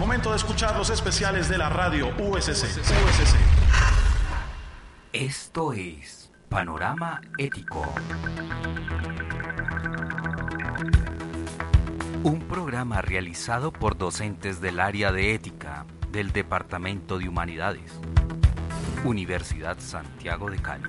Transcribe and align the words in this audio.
Momento 0.00 0.30
de 0.30 0.36
escuchar 0.36 0.74
los 0.78 0.88
especiales 0.88 1.50
de 1.50 1.58
la 1.58 1.68
radio 1.68 2.08
USC. 2.18 2.64
Esto 5.12 5.74
es 5.74 6.32
Panorama 6.48 7.20
Ético. 7.36 7.86
Un 12.22 12.40
programa 12.48 13.02
realizado 13.02 13.72
por 13.72 13.98
docentes 13.98 14.62
del 14.62 14.80
área 14.80 15.12
de 15.12 15.34
ética 15.34 15.84
del 16.10 16.32
Departamento 16.32 17.18
de 17.18 17.28
Humanidades, 17.28 17.92
Universidad 19.04 19.78
Santiago 19.80 20.50
de 20.50 20.62
Cali. 20.62 20.88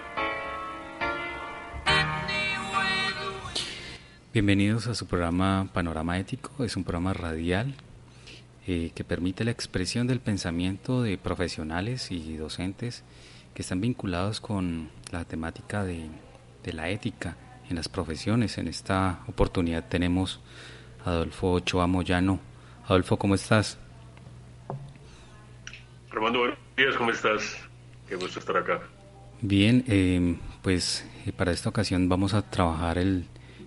Bienvenidos 4.33 4.87
a 4.87 4.95
su 4.95 5.07
programa 5.07 5.67
Panorama 5.73 6.17
Ético. 6.17 6.63
Es 6.63 6.77
un 6.77 6.85
programa 6.85 7.11
radial 7.11 7.75
eh, 8.65 8.93
que 8.95 9.03
permite 9.03 9.43
la 9.43 9.51
expresión 9.51 10.07
del 10.07 10.21
pensamiento 10.21 11.03
de 11.03 11.17
profesionales 11.17 12.11
y 12.11 12.37
docentes 12.37 13.03
que 13.53 13.61
están 13.61 13.81
vinculados 13.81 14.39
con 14.39 14.89
la 15.11 15.25
temática 15.25 15.83
de, 15.83 16.07
de 16.63 16.71
la 16.71 16.87
ética 16.87 17.35
en 17.69 17.75
las 17.75 17.89
profesiones. 17.89 18.57
En 18.57 18.69
esta 18.69 19.19
oportunidad 19.27 19.89
tenemos 19.89 20.39
a 21.03 21.09
Adolfo 21.09 21.51
Ochoa 21.51 21.87
Moyano. 21.87 22.39
Adolfo, 22.85 23.17
¿cómo 23.17 23.35
estás? 23.35 23.77
Armando, 26.09 26.39
buenos 26.39 26.57
días, 26.77 26.95
¿cómo 26.95 27.11
estás? 27.11 27.57
Qué 28.07 28.15
gusto 28.15 28.39
estar 28.39 28.55
acá. 28.55 28.79
Bien, 29.41 29.83
eh, 29.89 30.37
pues 30.61 31.05
eh, 31.25 31.33
para 31.33 31.51
esta 31.51 31.67
ocasión 31.67 32.07
vamos 32.07 32.33
a 32.33 32.49
trabajar 32.49 32.97
el, 32.97 33.25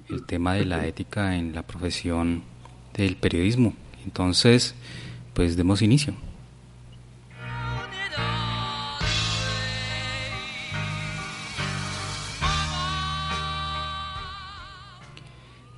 el 0.09 0.25
tema 0.25 0.55
de 0.55 0.65
la 0.65 0.87
ética 0.87 1.37
en 1.37 1.55
la 1.55 1.63
profesión 1.63 2.43
del 2.95 3.17
periodismo. 3.17 3.75
Entonces, 4.05 4.75
pues 5.33 5.57
demos 5.57 5.83
inicio. 5.83 6.15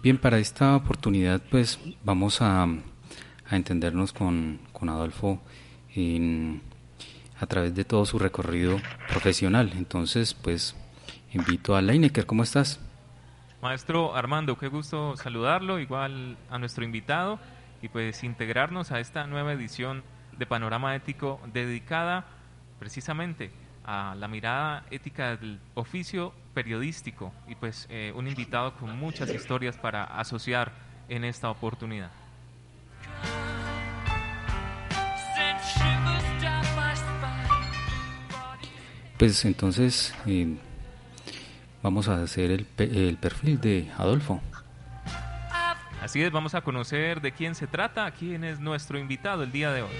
Bien, 0.03 0.19
para 0.19 0.38
esta 0.38 0.76
oportunidad 0.76 1.43
pues 1.50 1.81
vamos 2.04 2.41
a, 2.41 2.62
a 2.62 3.56
entendernos 3.56 4.12
con, 4.12 4.60
con 4.72 4.88
Adolfo 4.88 5.41
en, 5.97 6.62
a 7.41 7.47
través 7.47 7.75
de 7.75 7.84
todo 7.84 8.06
su 8.06 8.19
recorrido 8.19 8.81
profesional. 9.08 9.72
Entonces, 9.76 10.34
pues 10.34 10.76
invito 11.32 11.75
a 11.75 11.82
Leinecker, 11.82 12.25
¿cómo 12.25 12.44
estás? 12.44 12.78
Maestro 13.62 14.15
Armando, 14.15 14.59
qué 14.59 14.69
gusto 14.69 15.17
saludarlo, 15.17 15.78
igual 15.78 16.37
a 16.50 16.59
nuestro 16.59 16.84
invitado 16.84 17.39
y 17.81 17.89
pues 17.89 18.22
integrarnos 18.22 18.93
a 18.93 19.00
esta 19.00 19.27
nueva 19.27 19.53
edición 19.53 20.05
de 20.37 20.47
Panorama 20.47 20.94
Ético 20.94 21.41
dedicada 21.53 22.27
precisamente 22.78 23.50
a 23.84 24.15
la 24.17 24.28
mirada 24.28 24.84
ética 24.91 25.37
del 25.37 25.59
oficio 25.75 26.34
periodístico 26.53 27.33
y 27.49 27.55
pues 27.55 27.87
eh, 27.89 28.12
un 28.15 28.28
invitado 28.28 28.75
con 28.75 28.99
muchas 28.99 29.31
historias 29.31 29.78
para 29.78 30.05
asociar 30.05 30.73
en 31.09 31.25
esta 31.25 31.50
oportunidad. 31.50 32.11
Pues 39.19 39.44
entonces 39.47 40.15
eh, 40.27 40.56
vamos 41.87 42.09
a 42.09 42.21
hacer 42.21 42.51
el, 42.51 42.65
pe- 42.65 43.09
el 43.09 43.17
perfil 43.17 43.61
de 43.61 43.89
Adolfo. 43.97 44.41
Así 46.03 46.21
es, 46.21 46.33
vamos 46.33 46.57
a 46.57 46.61
conocer 46.63 47.21
de 47.21 47.31
quién 47.31 47.55
se 47.55 47.69
trata, 47.69 48.11
quién 48.11 48.43
es 48.43 48.59
nuestro 48.59 48.99
invitado 48.99 49.45
el 49.45 49.53
día 49.53 49.71
de 49.71 49.83
hoy. 49.83 49.91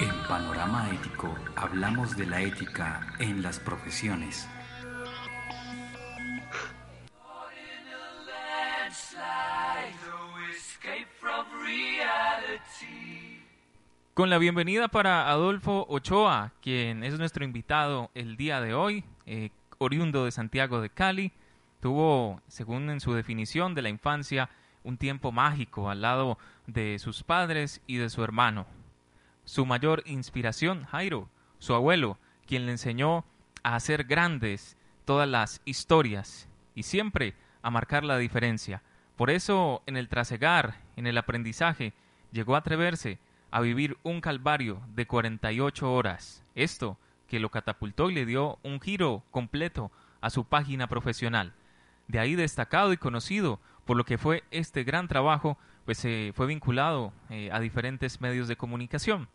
En 0.00 0.26
Panorama 0.26 0.88
Ético 0.90 1.36
hablamos 1.54 2.16
de 2.16 2.24
la 2.24 2.40
ética 2.40 3.06
en 3.18 3.42
las 3.42 3.60
profesiones. 3.60 4.48
Con 14.18 14.30
la 14.30 14.38
bienvenida 14.38 14.88
para 14.88 15.30
Adolfo 15.30 15.86
Ochoa, 15.88 16.52
quien 16.60 17.04
es 17.04 17.16
nuestro 17.20 17.44
invitado 17.44 18.10
el 18.16 18.36
día 18.36 18.60
de 18.60 18.74
hoy, 18.74 19.04
eh, 19.26 19.50
oriundo 19.78 20.24
de 20.24 20.32
Santiago 20.32 20.80
de 20.80 20.90
Cali, 20.90 21.30
tuvo, 21.78 22.42
según 22.48 22.90
en 22.90 22.98
su 22.98 23.14
definición 23.14 23.76
de 23.76 23.82
la 23.82 23.90
infancia, 23.90 24.50
un 24.82 24.96
tiempo 24.96 25.30
mágico 25.30 25.88
al 25.88 26.00
lado 26.00 26.36
de 26.66 26.98
sus 26.98 27.22
padres 27.22 27.80
y 27.86 27.98
de 27.98 28.10
su 28.10 28.24
hermano. 28.24 28.66
Su 29.44 29.66
mayor 29.66 30.02
inspiración, 30.04 30.82
Jairo, 30.86 31.28
su 31.60 31.74
abuelo, 31.74 32.18
quien 32.44 32.66
le 32.66 32.72
enseñó 32.72 33.24
a 33.62 33.76
hacer 33.76 34.02
grandes 34.02 34.76
todas 35.04 35.28
las 35.28 35.62
historias 35.64 36.48
y 36.74 36.82
siempre 36.82 37.34
a 37.62 37.70
marcar 37.70 38.02
la 38.02 38.18
diferencia. 38.18 38.82
Por 39.14 39.30
eso, 39.30 39.84
en 39.86 39.96
el 39.96 40.08
trasegar, 40.08 40.80
en 40.96 41.06
el 41.06 41.18
aprendizaje, 41.18 41.92
llegó 42.32 42.56
a 42.56 42.58
atreverse 42.58 43.20
a 43.50 43.60
vivir 43.60 43.96
un 44.02 44.20
calvario 44.20 44.82
de 44.94 45.06
48 45.06 45.92
horas. 45.92 46.44
Esto 46.54 46.98
que 47.26 47.40
lo 47.40 47.50
catapultó 47.50 48.10
y 48.10 48.14
le 48.14 48.26
dio 48.26 48.58
un 48.62 48.80
giro 48.80 49.22
completo 49.30 49.90
a 50.20 50.30
su 50.30 50.44
página 50.44 50.88
profesional. 50.88 51.54
De 52.08 52.18
ahí 52.18 52.34
destacado 52.34 52.92
y 52.92 52.96
conocido 52.96 53.60
por 53.84 53.96
lo 53.96 54.04
que 54.04 54.18
fue 54.18 54.44
este 54.50 54.84
gran 54.84 55.08
trabajo, 55.08 55.58
pues 55.84 56.04
eh, 56.04 56.32
fue 56.34 56.46
vinculado 56.46 57.12
eh, 57.30 57.50
a 57.52 57.60
diferentes 57.60 58.20
medios 58.20 58.48
de 58.48 58.56
comunicación. 58.56 59.28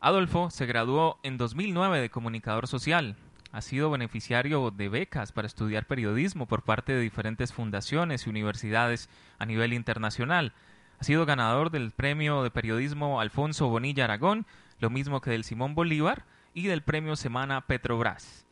Adolfo 0.00 0.50
se 0.50 0.66
graduó 0.66 1.18
en 1.22 1.36
2009 1.38 2.00
de 2.00 2.10
comunicador 2.10 2.66
social. 2.66 3.16
Ha 3.52 3.60
sido 3.62 3.90
beneficiario 3.90 4.70
de 4.70 4.88
becas 4.88 5.32
para 5.32 5.46
estudiar 5.46 5.86
periodismo 5.86 6.46
por 6.46 6.62
parte 6.62 6.92
de 6.92 7.00
diferentes 7.00 7.52
fundaciones 7.52 8.26
y 8.26 8.30
universidades 8.30 9.08
a 9.38 9.46
nivel 9.46 9.72
internacional. 9.72 10.52
Ha 10.98 11.04
sido 11.04 11.26
ganador 11.26 11.70
del 11.70 11.90
premio 11.90 12.42
de 12.42 12.50
periodismo 12.50 13.20
Alfonso 13.20 13.68
Bonilla 13.68 14.04
Aragón, 14.04 14.46
lo 14.80 14.90
mismo 14.90 15.20
que 15.20 15.30
del 15.30 15.44
Simón 15.44 15.74
Bolívar 15.74 16.24
y 16.54 16.68
del 16.68 16.82
premio 16.82 17.16
Semana 17.16 17.60
Petrobras. 17.60 18.46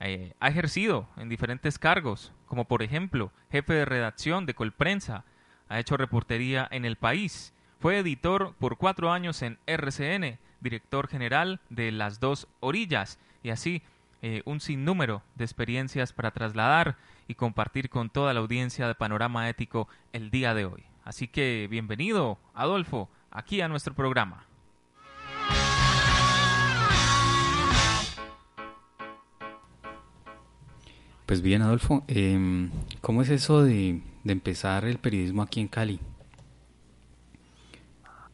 Eh, 0.00 0.32
ha 0.40 0.48
ejercido 0.48 1.08
en 1.18 1.28
diferentes 1.28 1.78
cargos, 1.78 2.32
como 2.46 2.64
por 2.64 2.82
ejemplo 2.82 3.32
jefe 3.50 3.74
de 3.74 3.84
redacción 3.84 4.46
de 4.46 4.54
Colprensa, 4.54 5.24
ha 5.68 5.78
hecho 5.78 5.98
reportería 5.98 6.66
en 6.70 6.86
El 6.86 6.96
País, 6.96 7.52
fue 7.80 7.98
editor 7.98 8.54
por 8.58 8.76
cuatro 8.76 9.12
años 9.12 9.42
en 9.42 9.58
RCN, 9.66 10.38
director 10.60 11.06
general 11.06 11.60
de 11.68 11.92
Las 11.92 12.18
Dos 12.18 12.48
Orillas, 12.60 13.18
y 13.42 13.50
así 13.50 13.82
eh, 14.22 14.42
un 14.44 14.60
sinnúmero 14.60 15.22
de 15.34 15.44
experiencias 15.44 16.12
para 16.12 16.30
trasladar 16.30 16.96
y 17.28 17.34
compartir 17.34 17.88
con 17.88 18.10
toda 18.10 18.34
la 18.34 18.40
audiencia 18.40 18.88
de 18.88 18.94
Panorama 18.94 19.48
Ético 19.48 19.88
el 20.12 20.30
día 20.30 20.54
de 20.54 20.66
hoy. 20.66 20.89
Así 21.04 21.28
que 21.28 21.66
bienvenido, 21.70 22.38
Adolfo, 22.54 23.08
aquí 23.30 23.60
a 23.60 23.68
nuestro 23.68 23.94
programa. 23.94 24.44
Pues 31.26 31.42
bien, 31.42 31.62
Adolfo, 31.62 32.02
em, 32.08 32.70
¿cómo 33.00 33.22
es 33.22 33.30
eso 33.30 33.62
de, 33.62 34.00
de 34.24 34.32
empezar 34.32 34.84
el 34.84 34.98
periodismo 34.98 35.42
aquí 35.42 35.60
en 35.60 35.68
Cali? 35.68 36.00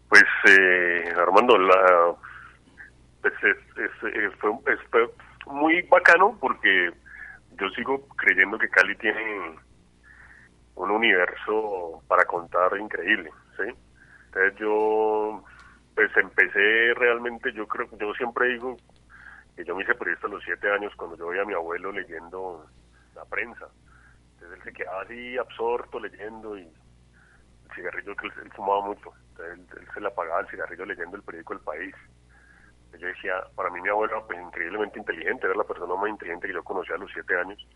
Pues, 0.09 0.25
eh, 0.49 1.13
Armando, 1.17 1.59
la, 1.59 2.15
pues 3.21 3.35
es, 3.43 3.57
es- 3.79 4.35
fue, 4.39 4.51
es- 4.73 4.81
fue 4.91 5.11
muy 5.53 5.83
bacano 5.83 6.37
porque 6.41 6.91
yo 7.61 7.69
sigo 7.71 8.07
creyendo 8.17 8.59
que 8.59 8.69
Cali 8.71 8.97
tiene 8.97 9.57
un 10.77 10.91
universo 10.91 12.03
para 12.07 12.25
contar 12.25 12.77
increíble, 12.79 13.31
¿sí? 13.57 13.75
Entonces 14.27 14.59
yo, 14.59 15.43
pues 15.95 16.15
empecé 16.17 16.95
realmente, 16.95 17.53
yo 17.53 17.67
creo, 17.67 17.89
yo 17.99 18.13
siempre 18.15 18.49
digo 18.49 18.77
que 19.57 19.65
yo 19.65 19.75
me 19.75 19.83
hice 19.83 19.95
periodista 19.95 20.27
a 20.27 20.31
los 20.31 20.45
siete 20.45 20.71
años 20.71 20.93
cuando 20.97 21.17
yo 21.17 21.29
veía 21.29 21.43
a 21.43 21.47
mi 21.47 21.55
abuelo 21.55 21.91
leyendo 21.91 22.67
la 23.15 23.25
prensa. 23.25 23.67
Entonces 24.35 24.59
él 24.59 24.65
se 24.65 24.73
quedaba 24.75 25.03
así 25.03 25.39
absorto 25.39 25.99
leyendo 25.99 26.59
y 26.59 26.63
el 26.65 27.75
cigarrillo 27.75 28.15
que 28.15 28.27
él, 28.27 28.53
fumaba 28.55 28.83
mucho. 28.83 29.13
Entonces 29.31 29.59
él, 29.81 29.89
se 29.95 30.01
le 30.01 30.09
apagaba 30.09 30.41
el 30.41 30.49
cigarrillo 30.49 30.85
leyendo 30.85 31.17
el 31.17 31.23
periódico 31.23 31.55
El 31.55 31.61
País. 31.61 31.95
Entonces 32.85 33.01
yo 33.01 33.07
decía, 33.09 33.45
para 33.55 33.71
mí 33.71 33.81
mi 33.81 33.89
abuelo 33.89 34.27
pues, 34.27 34.39
increíblemente 34.39 34.99
inteligente, 34.99 35.47
era 35.47 35.57
la 35.57 35.65
persona 35.65 35.95
más 35.95 36.11
inteligente 36.11 36.49
que 36.49 36.53
yo 36.53 36.63
conocía 36.63 36.97
a 36.97 36.99
los 36.99 37.11
siete 37.11 37.35
años. 37.39 37.67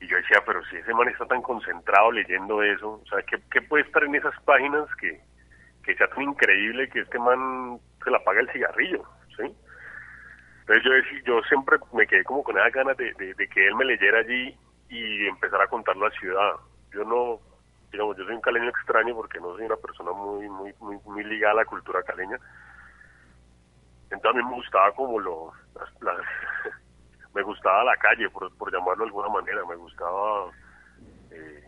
Y 0.00 0.06
yo 0.06 0.16
decía, 0.16 0.42
pero 0.46 0.64
si 0.66 0.76
ese 0.76 0.94
man 0.94 1.08
está 1.08 1.26
tan 1.26 1.42
concentrado 1.42 2.12
leyendo 2.12 2.62
eso, 2.62 3.00
o 3.02 3.06
sea, 3.06 3.20
¿qué, 3.22 3.42
qué 3.50 3.62
puede 3.62 3.84
estar 3.84 4.04
en 4.04 4.14
esas 4.14 4.34
páginas 4.42 4.86
que, 5.00 5.20
que 5.82 5.94
sea 5.96 6.08
tan 6.08 6.22
increíble 6.22 6.88
que 6.88 7.00
este 7.00 7.18
man 7.18 7.80
se 8.04 8.10
le 8.10 8.16
apaga 8.16 8.40
el 8.40 8.50
cigarrillo? 8.50 9.04
¿sí? 9.36 9.42
Entonces 10.60 10.84
yo, 10.84 10.90
decí- 10.92 11.22
yo 11.24 11.42
siempre 11.48 11.78
me 11.92 12.06
quedé 12.06 12.24
como 12.24 12.44
con 12.44 12.56
esas 12.58 12.72
ganas 12.72 12.96
de, 12.96 13.12
de- 13.14 13.48
que 13.48 13.66
él 13.66 13.74
me 13.74 13.84
leyera 13.86 14.18
allí 14.20 14.56
y 14.88 15.26
empezar 15.26 15.60
a 15.62 15.66
contar 15.66 15.96
la 15.96 16.10
ciudad. 16.10 16.52
Yo 16.92 17.04
no, 17.04 17.40
digamos, 17.90 18.16
yo 18.16 18.24
soy 18.24 18.34
un 18.34 18.40
caleño 18.40 18.68
extraño 18.68 19.14
porque 19.14 19.40
no 19.40 19.54
soy 19.56 19.64
una 19.64 19.76
persona 19.76 20.12
muy, 20.12 20.48
muy, 20.48 20.74
muy, 20.78 20.98
muy 21.04 21.24
ligada 21.24 21.52
a 21.54 21.56
la 21.56 21.64
cultura 21.64 22.02
caleña. 22.02 22.38
Entonces 24.10 24.40
a 24.40 24.44
mí 24.44 24.48
me 24.50 24.56
gustaba 24.56 24.92
como 24.92 25.18
lo, 25.18 25.52
las- 26.00 26.16
me 27.34 27.42
gustaba 27.42 27.84
la 27.84 27.96
calle, 27.96 28.28
por, 28.30 28.54
por 28.56 28.72
llamarlo 28.72 29.04
de 29.04 29.08
alguna 29.08 29.28
manera, 29.28 29.64
me 29.66 29.76
gustaba 29.76 30.50
eh, 31.30 31.64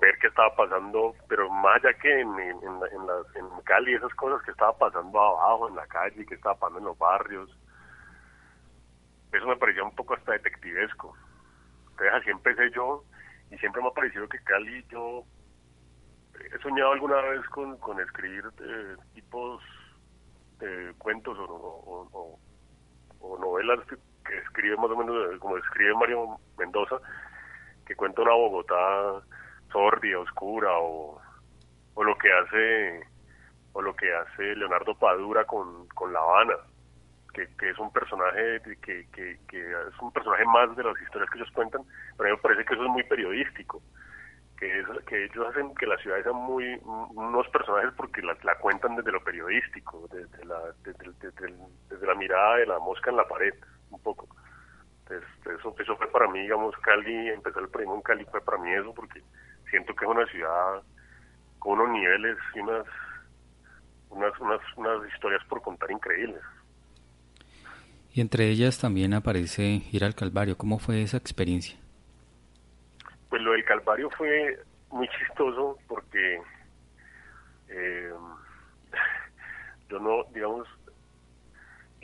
ver 0.00 0.18
qué 0.20 0.26
estaba 0.28 0.54
pasando, 0.56 1.14
pero 1.28 1.48
más 1.50 1.76
allá 1.76 1.94
que 1.98 2.20
en, 2.20 2.28
en, 2.38 2.58
en, 2.62 2.80
la- 3.06 3.24
en, 3.34 3.60
Cali, 3.64 3.94
esas 3.94 4.14
cosas 4.14 4.42
que 4.42 4.50
estaba 4.50 4.76
pasando 4.76 5.18
abajo 5.20 5.68
en 5.68 5.76
la 5.76 5.86
calle, 5.86 6.26
que 6.26 6.34
estaba 6.34 6.56
pasando 6.56 6.78
en 6.80 6.84
los 6.86 6.98
barrios, 6.98 7.50
eso 9.32 9.46
me 9.46 9.56
parecía 9.56 9.82
un 9.82 9.94
poco 9.94 10.14
hasta 10.14 10.32
detectivesco. 10.32 11.16
Entonces 11.90 12.14
así 12.14 12.30
empecé 12.30 12.70
yo 12.70 13.04
y 13.50 13.58
siempre 13.58 13.82
me 13.82 13.88
ha 13.88 13.92
parecido 13.92 14.28
que 14.28 14.38
Cali 14.40 14.84
yo 14.90 15.26
he 16.52 16.58
soñado 16.60 16.92
alguna 16.92 17.20
vez 17.22 17.44
con, 17.48 17.78
con 17.78 18.00
escribir 18.00 18.44
eh, 18.60 18.96
tipos 19.12 19.62
de 20.58 20.94
cuentos 20.98 21.38
o, 21.38 21.44
o- 21.44 22.08
o- 22.12 22.40
o 23.20 23.38
novelas 23.38 23.80
que, 24.24 24.38
escribe 24.38 24.76
más 24.76 24.90
o 24.90 24.96
menos 24.96 25.34
eh, 25.34 25.38
como 25.38 25.56
escribe 25.56 25.94
Mario 25.94 26.38
Mendoza, 26.58 26.96
que 27.86 27.94
cuenta 27.94 28.22
una 28.22 28.32
Bogotá 28.32 29.22
sórdida, 29.70 30.18
oscura 30.18 30.70
o, 30.78 31.20
o 31.94 32.04
lo 32.04 32.16
que 32.16 32.32
hace 32.32 33.06
o 33.72 33.82
lo 33.82 33.94
que 33.96 34.14
hace 34.14 34.54
Leonardo 34.54 34.94
Padura 34.94 35.44
con, 35.44 35.88
con 35.88 36.12
La 36.12 36.20
Habana 36.20 36.54
que, 37.34 37.48
que 37.58 37.70
es 37.70 37.78
un 37.78 37.92
personaje 37.92 38.62
que, 38.80 39.06
que, 39.12 39.32
es 39.52 40.00
un 40.00 40.12
personaje 40.12 40.44
más 40.46 40.74
de 40.76 40.84
las 40.84 40.98
historias 41.02 41.28
que 41.30 41.38
ellos 41.38 41.50
cuentan, 41.52 41.82
pero 42.16 42.28
a 42.28 42.32
mí 42.32 42.36
me 42.36 42.42
parece 42.42 42.64
que 42.64 42.74
eso 42.74 42.84
es 42.84 42.90
muy 42.90 43.02
periodístico, 43.02 43.82
que 44.56 44.80
es 44.80 44.86
que 45.06 45.24
ellos 45.24 45.48
hacen 45.48 45.74
que 45.74 45.86
las 45.86 46.00
ciudades 46.00 46.24
sean 46.24 46.36
muy 46.36 46.80
unos 46.84 47.48
personajes 47.48 47.90
porque 47.96 48.22
la, 48.22 48.36
la 48.44 48.56
cuentan 48.58 48.94
desde 48.96 49.12
lo 49.12 49.22
periodístico, 49.22 50.08
desde 50.12 50.44
la, 50.44 50.60
desde 50.84 52.06
la 52.06 52.14
mirada 52.14 52.56
de 52.56 52.66
la 52.66 52.78
mosca 52.78 53.10
en 53.10 53.16
la 53.16 53.28
pared, 53.28 53.52
un 53.94 54.02
poco. 54.02 54.28
Entonces, 55.02 55.28
eso, 55.58 55.74
eso 55.78 55.96
fue 55.96 56.10
para 56.10 56.28
mí, 56.28 56.40
digamos, 56.40 56.74
Cali, 56.78 57.28
empezar 57.28 57.62
el 57.62 57.68
periodismo 57.68 57.96
en 57.96 58.02
Cali 58.02 58.24
fue 58.26 58.40
para 58.40 58.58
mí 58.58 58.72
eso, 58.72 58.94
porque 58.94 59.22
siento 59.70 59.94
que 59.94 60.04
es 60.04 60.10
una 60.10 60.26
ciudad 60.26 60.82
con 61.58 61.80
unos 61.80 61.92
niveles 61.92 62.36
y 62.54 62.60
unas, 62.60 62.86
unas, 64.10 64.40
unas, 64.40 64.60
unas 64.76 65.12
historias 65.12 65.44
por 65.44 65.62
contar 65.62 65.90
increíbles. 65.90 66.40
Y 68.14 68.20
entre 68.20 68.48
ellas 68.48 68.78
también 68.78 69.12
aparece 69.12 69.82
ir 69.90 70.04
al 70.04 70.14
Calvario. 70.14 70.56
¿Cómo 70.56 70.78
fue 70.78 71.02
esa 71.02 71.16
experiencia? 71.16 71.76
Pues 73.28 73.42
lo 73.42 73.52
del 73.52 73.64
Calvario 73.64 74.08
fue 74.10 74.60
muy 74.90 75.08
chistoso 75.08 75.76
porque 75.88 76.40
eh, 77.68 78.12
yo 79.90 79.98
no, 79.98 80.22
digamos, 80.32 80.68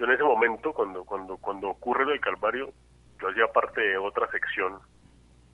yo 0.01 0.07
en 0.07 0.13
ese 0.13 0.23
momento, 0.25 0.73
cuando, 0.73 1.05
cuando, 1.05 1.37
cuando 1.37 1.69
ocurre 1.69 2.07
lo 2.07 2.13
del 2.13 2.23
Calvario, 2.23 2.73
yo 3.21 3.29
hacía 3.29 3.47
parte 3.53 3.83
de 3.83 3.99
otra 3.99 4.27
sección 4.31 4.81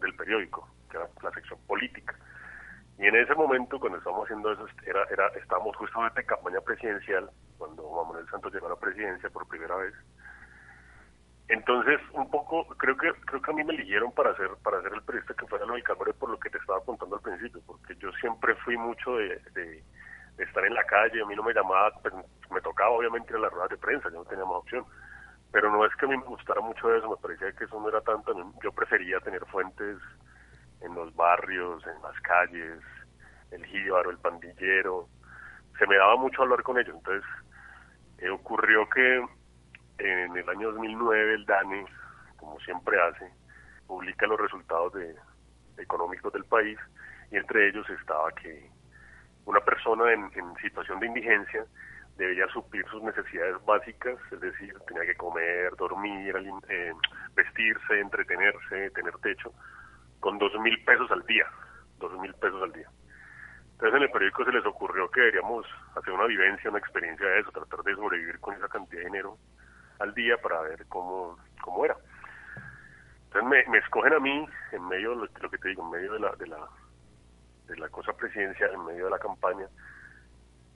del 0.01 0.15
periódico, 0.15 0.69
que 0.89 0.99
era 0.99 1.09
la 1.21 1.33
sección 1.33 1.59
política. 1.67 2.15
Y 2.97 3.07
en 3.07 3.17
ese 3.17 3.35
momento, 3.35 3.81
cuando 3.81 3.99
estábamos 3.99 4.27
haciendo 4.27 4.53
eso, 4.53 4.69
era, 4.87 5.03
era, 5.11 5.27
estábamos 5.35 5.75
justamente 5.77 6.21
en 6.21 6.29
campaña 6.29 6.61
presidencial, 6.61 7.29
cuando 7.59 7.91
Manuel 8.05 8.29
Santos 8.31 8.55
llegó 8.55 8.67
a 8.69 8.71
la 8.71 8.77
presidencia 8.77 9.29
por 9.31 9.49
primera 9.49 9.75
vez. 9.75 9.95
Entonces, 11.49 11.99
un 12.13 12.31
poco, 12.31 12.69
creo 12.79 12.97
que 12.97 13.13
creo 13.27 13.43
que 13.43 13.51
a 13.51 13.55
mí 13.55 13.65
me 13.65 13.75
eligieron 13.75 14.13
para 14.13 14.31
hacer 14.31 14.51
para 14.63 14.79
hacer 14.79 14.93
el 14.93 15.03
periodista 15.03 15.35
que 15.35 15.47
fuera 15.47 15.67
lo 15.67 15.75
del 15.75 15.83
Calvario 15.83 16.15
por 16.15 16.31
lo 16.31 16.39
que 16.39 16.51
te 16.51 16.59
estaba 16.59 16.81
contando 16.85 17.17
al 17.17 17.23
principio, 17.23 17.61
porque 17.67 17.97
yo 17.97 18.13
siempre 18.21 18.55
fui 18.65 18.77
mucho 18.77 19.17
de- 19.17 19.41
de 19.55 19.85
estar 20.39 20.65
en 20.65 20.75
la 20.75 20.85
calle, 20.85 21.23
a 21.23 21.27
mí 21.27 21.35
no 21.35 21.43
me 21.43 21.55
llamaba, 21.55 21.91
pues, 22.03 22.15
me 22.51 22.61
tocaba 22.61 22.91
obviamente 22.91 23.33
ir 23.33 23.37
a 23.37 23.41
las 23.41 23.53
ruedas 23.53 23.71
de 23.71 23.79
prensa, 23.79 24.11
yo 24.11 24.17
no 24.17 24.25
tenía 24.25 24.45
más 24.45 24.57
opción, 24.57 24.85
pero 25.53 25.71
no 25.71 25.85
es 25.85 25.95
que 25.97 26.07
a 26.07 26.09
mí 26.09 26.17
me 26.17 26.25
gustara 26.25 26.61
mucho 26.61 26.95
eso, 26.95 27.09
me 27.11 27.17
parecía 27.17 27.53
que 27.53 27.65
eso 27.65 27.81
no 27.81 27.89
era 27.89 28.01
tanto, 28.03 28.35
yo 28.63 28.73
prefería 28.73 29.21
tener 29.21 29.45
fuentes 29.47 29.99
en 30.81 30.95
los 30.95 31.15
barrios, 31.15 31.83
en 31.87 32.03
las 32.03 32.21
calles, 32.21 32.81
el 33.51 33.65
jíbaro, 33.65 34.11
el 34.11 34.19
pandillero, 34.19 35.09
se 35.79 35.87
me 35.87 35.97
daba 35.97 36.17
mucho 36.17 36.43
hablar 36.43 36.63
con 36.63 36.79
ellos, 36.79 36.95
entonces 36.97 37.25
eh, 38.19 38.31
ocurrió 38.31 38.89
que 38.89 39.25
en 39.99 40.37
el 40.37 40.49
año 40.49 40.73
2009 40.73 41.35
el 41.35 41.47
DANE, 41.47 41.87
como 42.37 42.59
siempre 42.61 43.01
hace, 43.01 43.31
publica 43.87 44.27
los 44.27 44.41
resultados 44.41 44.93
de, 44.95 45.15
económicos 45.79 46.33
del 46.33 46.45
país 46.45 46.79
y 47.31 47.37
entre 47.37 47.69
ellos 47.69 47.89
estaba 47.91 48.31
que 48.33 48.71
una 49.47 49.61
persona 49.61 50.13
en, 50.13 50.31
en 50.35 50.55
situación 50.57 51.01
de 51.01 51.07
indigencia 51.07 51.65
debía 52.17 52.47
suplir 52.49 52.85
sus 52.89 53.03
necesidades 53.03 53.57
básicas, 53.65 54.17
es 54.33 54.41
decir, 54.41 54.75
tenía 54.87 55.05
que 55.05 55.17
comer, 55.17 55.75
dormir, 55.77 56.35
eh, 56.69 56.93
vestirse, 57.35 58.01
entretenerse, 58.01 58.91
tener 58.91 59.17
techo, 59.19 59.53
con 60.21 60.39
dos 60.39 60.53
mil 60.61 60.83
pesos 60.85 61.11
al 61.11 61.25
día, 61.27 61.47
dos 61.99 62.13
mil 62.21 62.33
pesos 62.35 62.63
al 62.63 62.73
día. 62.73 62.89
Entonces 63.73 63.97
en 63.97 64.03
el 64.05 64.11
periódico 64.11 64.45
se 64.45 64.53
les 64.53 64.65
ocurrió 64.65 65.11
que 65.11 65.21
deberíamos 65.21 65.67
hacer 65.95 66.13
una 66.13 66.25
vivencia, 66.25 66.71
una 66.71 66.79
experiencia 66.79 67.27
de 67.27 67.41
eso, 67.41 67.53
tratar 67.53 67.83
de 67.83 67.95
sobrevivir 67.95 68.41
con 68.41 68.55
esa 68.55 68.69
cantidad 68.69 69.03
de 69.03 69.07
dinero 69.07 69.37
al 69.99 70.15
día 70.15 70.39
para 70.39 70.63
ver 70.63 70.87
cómo, 70.89 71.39
cómo 71.61 71.85
era. 71.85 71.97
Entonces 73.27 73.69
me, 73.69 73.79
escogen 73.79 74.15
a 74.15 74.19
mí 74.19 74.49
en 74.73 74.89
medio 74.89 75.11
de 75.11 75.29
lo 75.41 75.51
que 75.51 75.59
te 75.59 75.69
digo, 75.69 75.83
en 75.83 75.91
medio 75.91 76.13
de 76.15 76.21
la, 76.21 76.35
de 76.37 76.47
la 76.47 76.67
de 77.67 77.77
la 77.77 77.89
cosa 77.89 78.13
presidencial, 78.13 78.73
en 78.73 78.85
medio 78.85 79.05
de 79.07 79.11
la 79.11 79.19
campaña. 79.19 79.67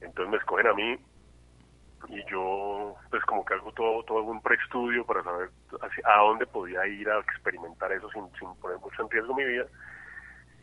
Entonces 0.00 0.30
me 0.30 0.36
escogen 0.38 0.66
a 0.66 0.74
mí 0.74 0.98
y 2.08 2.24
yo 2.30 2.94
pues 3.10 3.22
como 3.24 3.44
que 3.44 3.54
hago 3.54 3.72
todo, 3.72 4.02
todo 4.04 4.22
un 4.22 4.40
preestudio 4.40 5.04
para 5.04 5.22
saber 5.22 5.50
a 6.04 6.18
dónde 6.18 6.46
podía 6.46 6.86
ir 6.86 7.08
a 7.10 7.18
experimentar 7.20 7.92
eso 7.92 8.10
sin, 8.10 8.26
sin 8.38 8.54
poner 8.56 8.78
mucho 8.78 9.02
en 9.02 9.10
riesgo 9.10 9.34
mi 9.34 9.44
vida. 9.44 9.66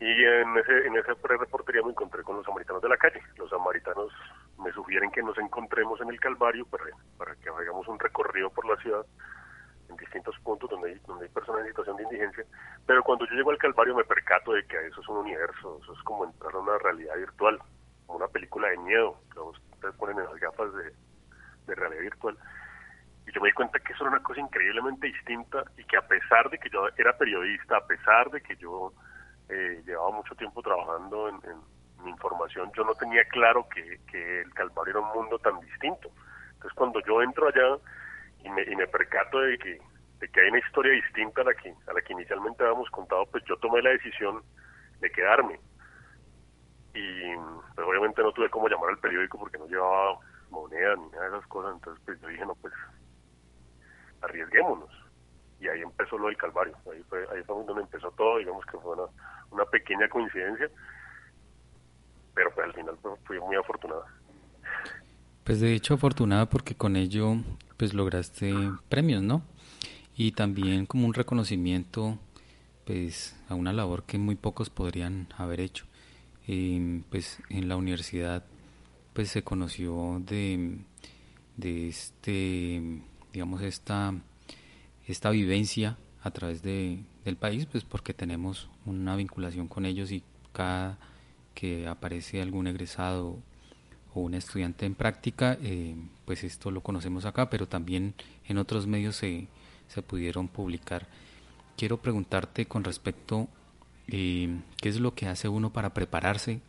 Y 0.00 0.24
en 0.24 0.56
ese, 0.56 0.86
en 0.86 0.96
esa 0.96 1.14
pre-reportería 1.16 1.82
me 1.82 1.90
encontré 1.90 2.22
con 2.22 2.36
los 2.36 2.44
samaritanos 2.44 2.82
de 2.82 2.88
la 2.88 2.96
calle. 2.96 3.20
Los 3.36 3.50
samaritanos 3.50 4.12
me 4.58 4.70
sugieren 4.72 5.10
que 5.10 5.22
nos 5.22 5.36
encontremos 5.38 6.00
en 6.00 6.10
el 6.10 6.20
Calvario 6.20 6.66
para, 6.66 6.84
para 7.16 7.34
que 7.36 7.48
hagamos 7.48 7.86
un 7.88 7.98
recorrido 7.98 8.50
por 8.50 8.66
la 8.66 8.80
ciudad 8.80 9.04
en 9.88 9.96
distintos 9.96 10.38
puntos 10.40 10.70
donde 10.70 10.90
hay, 10.90 11.00
donde 11.06 11.26
hay 11.26 11.30
personas 11.30 11.62
en 11.62 11.68
situación 11.68 11.96
de 11.96 12.02
indigencia. 12.04 12.44
Pero 12.86 13.02
cuando 13.02 13.26
yo 13.26 13.34
llego 13.34 13.50
al 13.50 13.58
Calvario 13.58 13.94
me 13.94 14.04
percato 14.04 14.52
de 14.52 14.64
que 14.66 14.86
eso 14.86 15.00
es 15.00 15.08
un 15.08 15.18
universo, 15.18 15.78
eso 15.82 15.92
es 15.92 16.02
como 16.02 16.24
entrar 16.24 16.54
a 16.54 16.58
una 16.58 16.78
realidad 16.78 17.16
virtual, 17.16 17.58
como 18.06 18.18
una 18.18 18.28
película 18.28 18.68
de 18.68 18.78
miedo, 18.78 19.18
que 19.32 19.40
te 19.80 19.92
ponen 19.92 20.18
en 20.18 20.24
las 20.24 20.36
gafas 20.36 20.72
de, 20.74 20.92
de 21.66 21.74
realidad 21.74 22.02
virtual. 22.02 22.36
Y 23.26 23.32
yo 23.32 23.40
me 23.40 23.48
di 23.48 23.54
cuenta 23.54 23.78
que 23.78 23.92
eso 23.92 24.04
era 24.04 24.12
una 24.12 24.22
cosa 24.22 24.40
increíblemente 24.40 25.06
distinta 25.06 25.62
y 25.76 25.84
que 25.84 25.96
a 25.96 26.06
pesar 26.06 26.48
de 26.50 26.58
que 26.58 26.70
yo 26.70 26.88
era 26.96 27.16
periodista, 27.16 27.76
a 27.76 27.86
pesar 27.86 28.30
de 28.30 28.40
que 28.40 28.56
yo 28.56 28.92
eh, 29.48 29.82
llevaba 29.84 30.10
mucho 30.12 30.34
tiempo 30.34 30.62
trabajando 30.62 31.28
en, 31.28 31.34
en 31.44 32.04
mi 32.04 32.10
información, 32.10 32.70
yo 32.74 32.84
no 32.84 32.94
tenía 32.94 33.24
claro 33.28 33.68
que, 33.68 34.00
que 34.10 34.40
el 34.40 34.54
Calvario 34.54 34.92
era 34.92 35.00
un 35.00 35.12
mundo 35.14 35.38
tan 35.38 35.60
distinto. 35.60 36.10
Entonces 36.54 36.72
cuando 36.74 37.00
yo 37.00 37.22
entro 37.22 37.48
allá 37.48 37.76
y 38.44 38.50
me, 38.50 38.62
y 38.62 38.76
me 38.76 38.86
percato 38.86 39.40
de 39.40 39.58
que, 39.58 39.80
de 40.20 40.28
que 40.28 40.40
hay 40.40 40.48
una 40.48 40.58
historia 40.58 40.92
distinta 40.92 41.42
a 41.42 41.44
la 41.44 41.54
que, 41.54 41.74
a 41.86 41.92
la 41.92 42.00
que 42.00 42.12
inicialmente 42.12 42.62
habíamos 42.62 42.90
contado, 42.90 43.26
pues 43.26 43.44
yo 43.44 43.56
tomé 43.56 43.82
la 43.82 43.90
decisión 43.90 44.42
de 45.00 45.10
quedarme. 45.10 45.60
Y 46.94 47.36
pues, 47.74 47.86
obviamente 47.86 48.22
no 48.22 48.32
tuve 48.32 48.50
cómo 48.50 48.68
llamar 48.68 48.90
al 48.90 48.98
periódico 48.98 49.38
porque 49.38 49.58
no 49.58 49.66
llevaba 49.66 50.18
moneda 50.50 50.96
ni 50.96 51.08
nada 51.10 51.30
de 51.30 51.36
esas 51.36 51.46
cosas, 51.48 51.74
entonces 51.74 52.02
pues 52.04 52.20
yo 52.20 52.28
dije, 52.28 52.46
no, 52.46 52.54
pues 52.56 52.72
arriesguémonos. 54.22 54.90
Y 55.60 55.68
ahí 55.68 55.82
empezó 55.82 56.16
lo 56.18 56.28
del 56.28 56.36
Calvario, 56.36 56.76
ahí 56.92 57.02
fue, 57.08 57.26
ahí 57.32 57.42
fue 57.42 57.64
donde 57.64 57.82
empezó 57.82 58.10
todo, 58.12 58.38
digamos 58.38 58.64
que 58.66 58.78
fue 58.78 58.92
una, 58.92 59.10
una 59.50 59.64
pequeña 59.66 60.08
coincidencia, 60.08 60.70
pero 62.34 62.50
pues 62.52 62.66
al 62.66 62.74
final 62.74 62.96
pues, 63.02 63.18
fui 63.24 63.40
muy 63.40 63.56
afortunada. 63.56 64.04
Pues 65.48 65.60
de 65.60 65.72
hecho 65.72 65.94
afortunada 65.94 66.50
porque 66.50 66.74
con 66.74 66.94
ello 66.94 67.38
pues 67.78 67.94
lograste 67.94 68.52
premios, 68.90 69.22
¿no? 69.22 69.42
Y 70.14 70.32
también 70.32 70.84
como 70.84 71.06
un 71.06 71.14
reconocimiento 71.14 72.18
pues 72.84 73.34
a 73.48 73.54
una 73.54 73.72
labor 73.72 74.02
que 74.02 74.18
muy 74.18 74.34
pocos 74.34 74.68
podrían 74.68 75.26
haber 75.38 75.60
hecho. 75.60 75.86
Eh, 76.46 77.00
pues 77.08 77.38
en 77.48 77.66
la 77.66 77.76
universidad 77.76 78.44
pues 79.14 79.30
se 79.30 79.42
conoció 79.42 80.22
de, 80.26 80.80
de 81.56 81.88
este 81.88 83.00
digamos 83.32 83.62
esta 83.62 84.12
esta 85.06 85.30
vivencia 85.30 85.96
a 86.22 86.30
través 86.30 86.60
de, 86.60 87.02
del 87.24 87.36
país 87.36 87.64
pues 87.64 87.84
porque 87.84 88.12
tenemos 88.12 88.68
una 88.84 89.16
vinculación 89.16 89.66
con 89.66 89.86
ellos 89.86 90.12
y 90.12 90.22
cada 90.52 90.98
que 91.54 91.86
aparece 91.86 92.42
algún 92.42 92.66
egresado 92.66 93.38
o 94.18 94.22
un 94.22 94.34
estudiante 94.34 94.84
en 94.86 94.94
práctica, 94.94 95.56
eh, 95.62 95.94
pues 96.26 96.42
esto 96.44 96.70
lo 96.70 96.80
conocemos 96.82 97.24
acá, 97.24 97.48
pero 97.50 97.66
también 97.68 98.14
en 98.48 98.58
otros 98.58 98.86
medios 98.86 99.16
se, 99.16 99.46
se 99.88 100.02
pudieron 100.02 100.48
publicar. 100.48 101.06
Quiero 101.76 101.98
preguntarte 101.98 102.66
con 102.66 102.82
respecto, 102.84 103.48
eh, 104.08 104.60
¿qué 104.80 104.88
es 104.88 104.98
lo 105.00 105.14
que 105.14 105.28
hace 105.28 105.48
uno 105.48 105.70
para 105.70 105.94
prepararse 105.94 106.60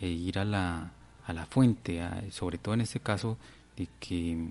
e 0.00 0.08
ir 0.08 0.38
a 0.38 0.44
la, 0.44 0.92
a 1.26 1.32
la 1.32 1.46
fuente, 1.46 2.02
a- 2.02 2.22
sobre 2.30 2.58
todo 2.58 2.74
en 2.74 2.80
este 2.80 2.98
caso 3.00 3.38
de 3.76 3.86
que 4.00 4.48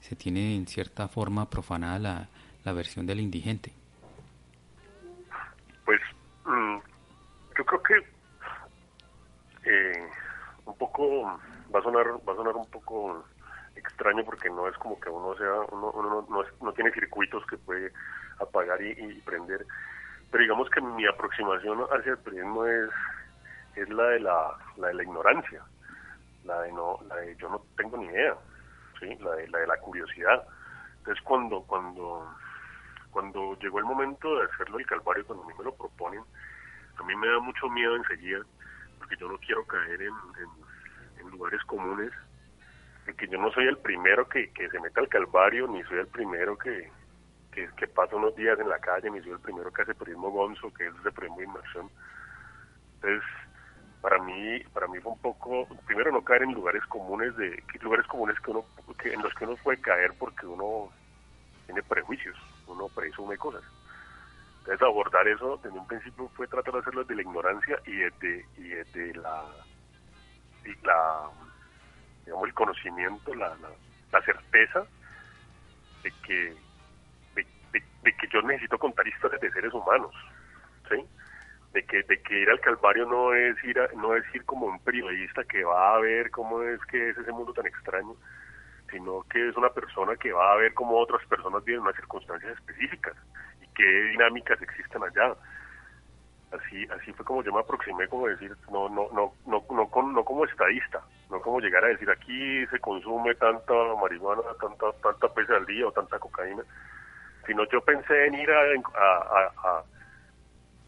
se 0.00 0.14
tiene 0.16 0.54
en 0.56 0.66
cierta 0.66 1.08
forma 1.08 1.48
profanada 1.48 1.98
la, 1.98 2.28
la 2.64 2.72
versión 2.72 3.06
del 3.06 3.20
indigente? 3.20 3.72
Pues 5.86 6.00
mm, 6.44 6.76
yo 7.56 7.64
creo 7.64 7.82
que 7.82 7.94
eh, 9.64 10.08
un 10.66 10.76
poco 10.76 11.38
va 11.74 11.80
a 11.80 11.82
sonar 11.82 12.06
va 12.28 12.32
a 12.32 12.36
sonar 12.36 12.56
un 12.56 12.70
poco 12.70 13.24
extraño 13.76 14.24
porque 14.24 14.50
no 14.50 14.68
es 14.68 14.76
como 14.78 14.98
que 15.00 15.08
uno 15.08 15.34
sea 15.36 15.52
uno, 15.70 15.90
uno 15.90 16.08
no, 16.08 16.26
no, 16.28 16.44
no 16.60 16.72
tiene 16.72 16.92
circuitos 16.92 17.44
que 17.46 17.56
puede 17.58 17.92
apagar 18.38 18.80
y, 18.82 18.90
y 18.90 19.20
prender. 19.20 19.64
Pero 20.30 20.42
digamos 20.42 20.70
que 20.70 20.80
mi 20.80 21.06
aproximación 21.06 21.80
hacia 21.90 22.12
el 22.12 22.18
periodismo 22.18 22.66
es 22.66 22.90
es 23.76 23.88
la 23.88 24.04
de 24.04 24.20
la, 24.20 24.56
la 24.76 24.88
de 24.88 24.94
la 24.94 25.02
ignorancia 25.02 25.62
la 26.44 26.60
de 26.62 26.72
no 26.72 26.98
la 27.08 27.16
de 27.16 27.36
yo 27.36 27.48
no 27.48 27.62
tengo 27.76 27.96
ni 27.96 28.06
idea 28.06 28.36
sí 29.00 29.14
la 29.20 29.32
de 29.36 29.48
la 29.48 29.58
de 29.58 29.66
la 29.66 29.76
curiosidad. 29.78 30.44
Entonces 30.98 31.22
cuando 31.24 31.62
cuando 31.62 32.28
cuando 33.10 33.56
llegó 33.60 33.78
el 33.78 33.84
momento 33.84 34.36
de 34.36 34.44
hacerlo 34.44 34.78
el 34.78 34.86
calvario 34.86 35.26
cuando 35.26 35.44
a 35.44 35.46
mí 35.48 35.54
me 35.58 35.64
lo 35.64 35.74
proponen 35.74 36.22
a 36.96 37.02
mí 37.04 37.16
me 37.16 37.28
da 37.28 37.38
mucho 37.40 37.68
miedo 37.68 37.96
enseguida 37.96 38.40
porque 38.98 39.16
yo 39.16 39.28
no 39.28 39.38
quiero 39.38 39.64
caer 39.66 40.02
en 40.02 40.12
lugares 41.32 41.62
comunes 41.64 42.12
de 43.06 43.14
que 43.14 43.26
yo 43.28 43.38
no 43.38 43.50
soy 43.52 43.66
el 43.66 43.78
primero 43.78 44.28
que, 44.28 44.50
que 44.52 44.68
se 44.68 44.80
meta 44.80 45.00
al 45.00 45.08
calvario 45.08 45.66
ni 45.66 45.82
soy 45.84 45.98
el 45.98 46.06
primero 46.06 46.56
que, 46.56 46.90
que, 47.50 47.86
pasa 47.88 48.16
unos 48.16 48.34
días 48.36 48.58
en 48.60 48.68
la 48.68 48.78
calle 48.78 49.10
ni 49.10 49.20
soy 49.20 49.32
el 49.32 49.40
primero 49.40 49.72
que 49.72 49.82
hace 49.82 49.94
periodismo 49.94 50.30
gonzo 50.30 50.72
que 50.72 50.86
es 50.86 50.94
ese 51.00 51.10
periodismo 51.10 51.38
de 51.38 51.44
inmersión. 51.44 51.90
Entonces 52.94 53.22
para 54.00 54.18
mí 54.18 54.60
para 54.72 54.86
mí 54.88 54.98
fue 55.00 55.12
un 55.12 55.20
poco 55.20 55.68
primero 55.86 56.12
no 56.12 56.22
caer 56.22 56.42
en 56.42 56.52
lugares 56.52 56.84
comunes 56.86 57.36
de 57.36 57.62
lugares 57.80 58.06
comunes 58.06 58.38
que 58.40 58.50
uno 58.50 58.64
que, 58.98 59.12
en 59.12 59.22
los 59.22 59.34
que 59.34 59.44
uno 59.44 59.56
puede 59.62 59.80
caer 59.80 60.12
porque 60.18 60.46
uno 60.46 60.90
tiene 61.66 61.82
prejuicios 61.82 62.36
uno 62.66 62.88
presume 62.88 63.36
cosas. 63.36 63.62
Entonces 64.60 64.82
abordar 64.82 65.26
eso 65.26 65.58
desde 65.62 65.78
un 65.78 65.86
principio 65.86 66.28
fue 66.36 66.46
tratar 66.46 66.74
de 66.74 66.80
hacerlo 66.80 67.02
desde 67.02 67.16
la 67.16 67.22
ignorancia 67.22 67.80
y 67.84 67.96
desde, 67.96 68.46
y 68.56 68.68
desde 68.68 69.14
la, 69.14 69.44
la 70.82 71.30
digamos 72.24 72.46
el 72.48 72.54
conocimiento, 72.54 73.34
la, 73.34 73.48
la, 73.56 73.70
la 74.12 74.22
certeza 74.22 74.86
de 76.02 76.12
que 76.22 76.56
de, 78.02 78.12
que 78.16 78.28
yo 78.32 78.42
necesito 78.42 78.78
contar 78.78 79.06
historias 79.06 79.40
de 79.40 79.50
seres 79.52 79.72
humanos, 79.72 80.12
¿sí? 80.88 80.96
De 81.72 81.84
que, 81.84 82.02
de 82.04 82.22
que 82.22 82.40
ir 82.40 82.50
al 82.50 82.60
Calvario 82.60 83.06
no 83.06 83.34
es 83.34 83.62
ir 83.64 83.78
a- 83.80 83.88
no 83.96 84.14
es 84.16 84.24
ir 84.34 84.44
como 84.44 84.66
un 84.66 84.80
periodista 84.80 85.44
que 85.44 85.64
va 85.64 85.96
a 85.96 86.00
ver 86.00 86.30
cómo 86.30 86.62
es 86.62 86.80
que 86.86 87.10
es 87.10 87.18
ese 87.18 87.32
mundo 87.32 87.52
tan 87.52 87.66
extraño, 87.66 88.16
sino 88.90 89.22
que 89.30 89.48
es 89.48 89.56
una 89.56 89.70
persona 89.70 90.16
que 90.16 90.32
va 90.32 90.52
a 90.52 90.56
ver 90.56 90.74
cómo 90.74 90.98
otras 90.98 91.26
personas 91.26 91.64
viven 91.64 91.82
unas 91.82 91.96
circunstancias 91.96 92.52
específicas 92.58 93.16
y 93.60 93.68
qué 93.74 93.84
dinámicas 93.84 94.60
existen 94.62 95.02
allá. 95.04 95.36
Así 96.52 96.86
así 96.90 97.12
fue 97.14 97.24
como 97.24 97.42
yo 97.42 97.52
me 97.52 97.60
aproximé, 97.60 98.06
como 98.08 98.26
decir, 98.28 98.54
no 98.70 98.88
no 98.90 99.08
no 99.12 99.32
no 99.46 99.64
no, 99.70 99.88
con- 99.88 100.12
no 100.12 100.22
como 100.24 100.44
estadista, 100.44 101.00
no 101.30 101.40
como 101.40 101.60
llegar 101.60 101.82
a 101.84 101.88
decir 101.88 102.10
aquí 102.10 102.66
se 102.66 102.78
consume 102.78 103.34
tanta 103.36 103.72
marihuana, 104.00 104.42
tanta 104.60 104.92
tanta 105.02 105.28
pesa 105.32 105.56
al 105.56 105.64
día 105.64 105.86
o 105.86 105.92
tanta 105.92 106.18
cocaína, 106.18 106.62
sino 107.46 107.64
yo 107.70 107.80
pensé 107.80 108.26
en 108.26 108.34
ir 108.34 108.50
a, 108.50 108.60
a- 108.94 109.52
a- 109.64 109.84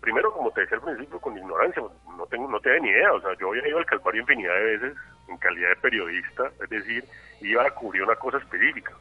primero 0.00 0.32
como 0.34 0.50
te 0.50 0.60
decía 0.62 0.76
al 0.76 0.84
principio 0.84 1.18
con 1.18 1.36
ignorancia, 1.38 1.82
no 2.16 2.26
tengo 2.26 2.46
no 2.48 2.60
tenía 2.60 2.80
ni 2.80 2.88
idea, 2.90 3.12
o 3.14 3.20
sea, 3.22 3.34
yo 3.38 3.48
había 3.48 3.66
ido 3.66 3.78
al 3.78 3.86
Calvario 3.86 4.20
infinidad 4.20 4.54
de 4.54 4.76
veces 4.76 4.98
en 5.28 5.38
calidad 5.38 5.70
de 5.70 5.76
periodista, 5.76 6.52
es 6.60 6.68
decir, 6.68 7.08
iba 7.40 7.66
a 7.66 7.70
cubrir 7.70 8.02
una 8.02 8.16
cosa 8.16 8.36
específica. 8.36 8.92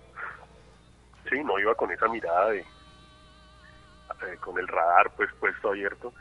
Sí, 1.30 1.44
no 1.44 1.60
iba 1.60 1.76
con 1.76 1.92
esa 1.92 2.08
mirada 2.08 2.52
de 2.52 2.60
eh, 2.62 4.38
con 4.40 4.58
el 4.58 4.68
radar 4.68 5.12
pues 5.18 5.30
puesto 5.40 5.70
abierto. 5.70 6.14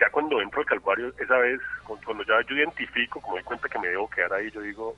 Ya 0.00 0.10
cuando 0.10 0.40
entro 0.40 0.60
al 0.60 0.66
Calvario, 0.66 1.14
esa 1.18 1.38
vez, 1.38 1.60
cu- 1.84 2.00
cuando 2.04 2.24
ya 2.24 2.40
yo 2.48 2.54
identifico, 2.54 3.20
como 3.20 3.36
doy 3.36 3.44
cuenta 3.44 3.68
que 3.68 3.78
me 3.78 3.88
debo 3.88 4.08
quedar 4.10 4.32
ahí, 4.34 4.50
yo 4.50 4.60
digo, 4.60 4.96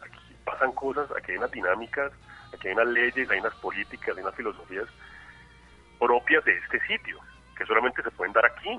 aquí 0.00 0.34
pasan 0.44 0.72
cosas, 0.72 1.10
aquí 1.16 1.32
hay 1.32 1.38
unas 1.38 1.50
dinámicas, 1.50 2.12
aquí 2.52 2.68
hay 2.68 2.74
unas 2.74 2.86
leyes, 2.88 3.28
hay 3.30 3.40
unas 3.40 3.54
políticas, 3.56 4.16
hay 4.16 4.22
unas 4.22 4.34
filosofías 4.34 4.88
propias 5.98 6.44
de 6.44 6.56
este 6.56 6.80
sitio, 6.86 7.18
que 7.56 7.66
solamente 7.66 8.02
se 8.02 8.10
pueden 8.12 8.32
dar 8.32 8.46
aquí. 8.46 8.70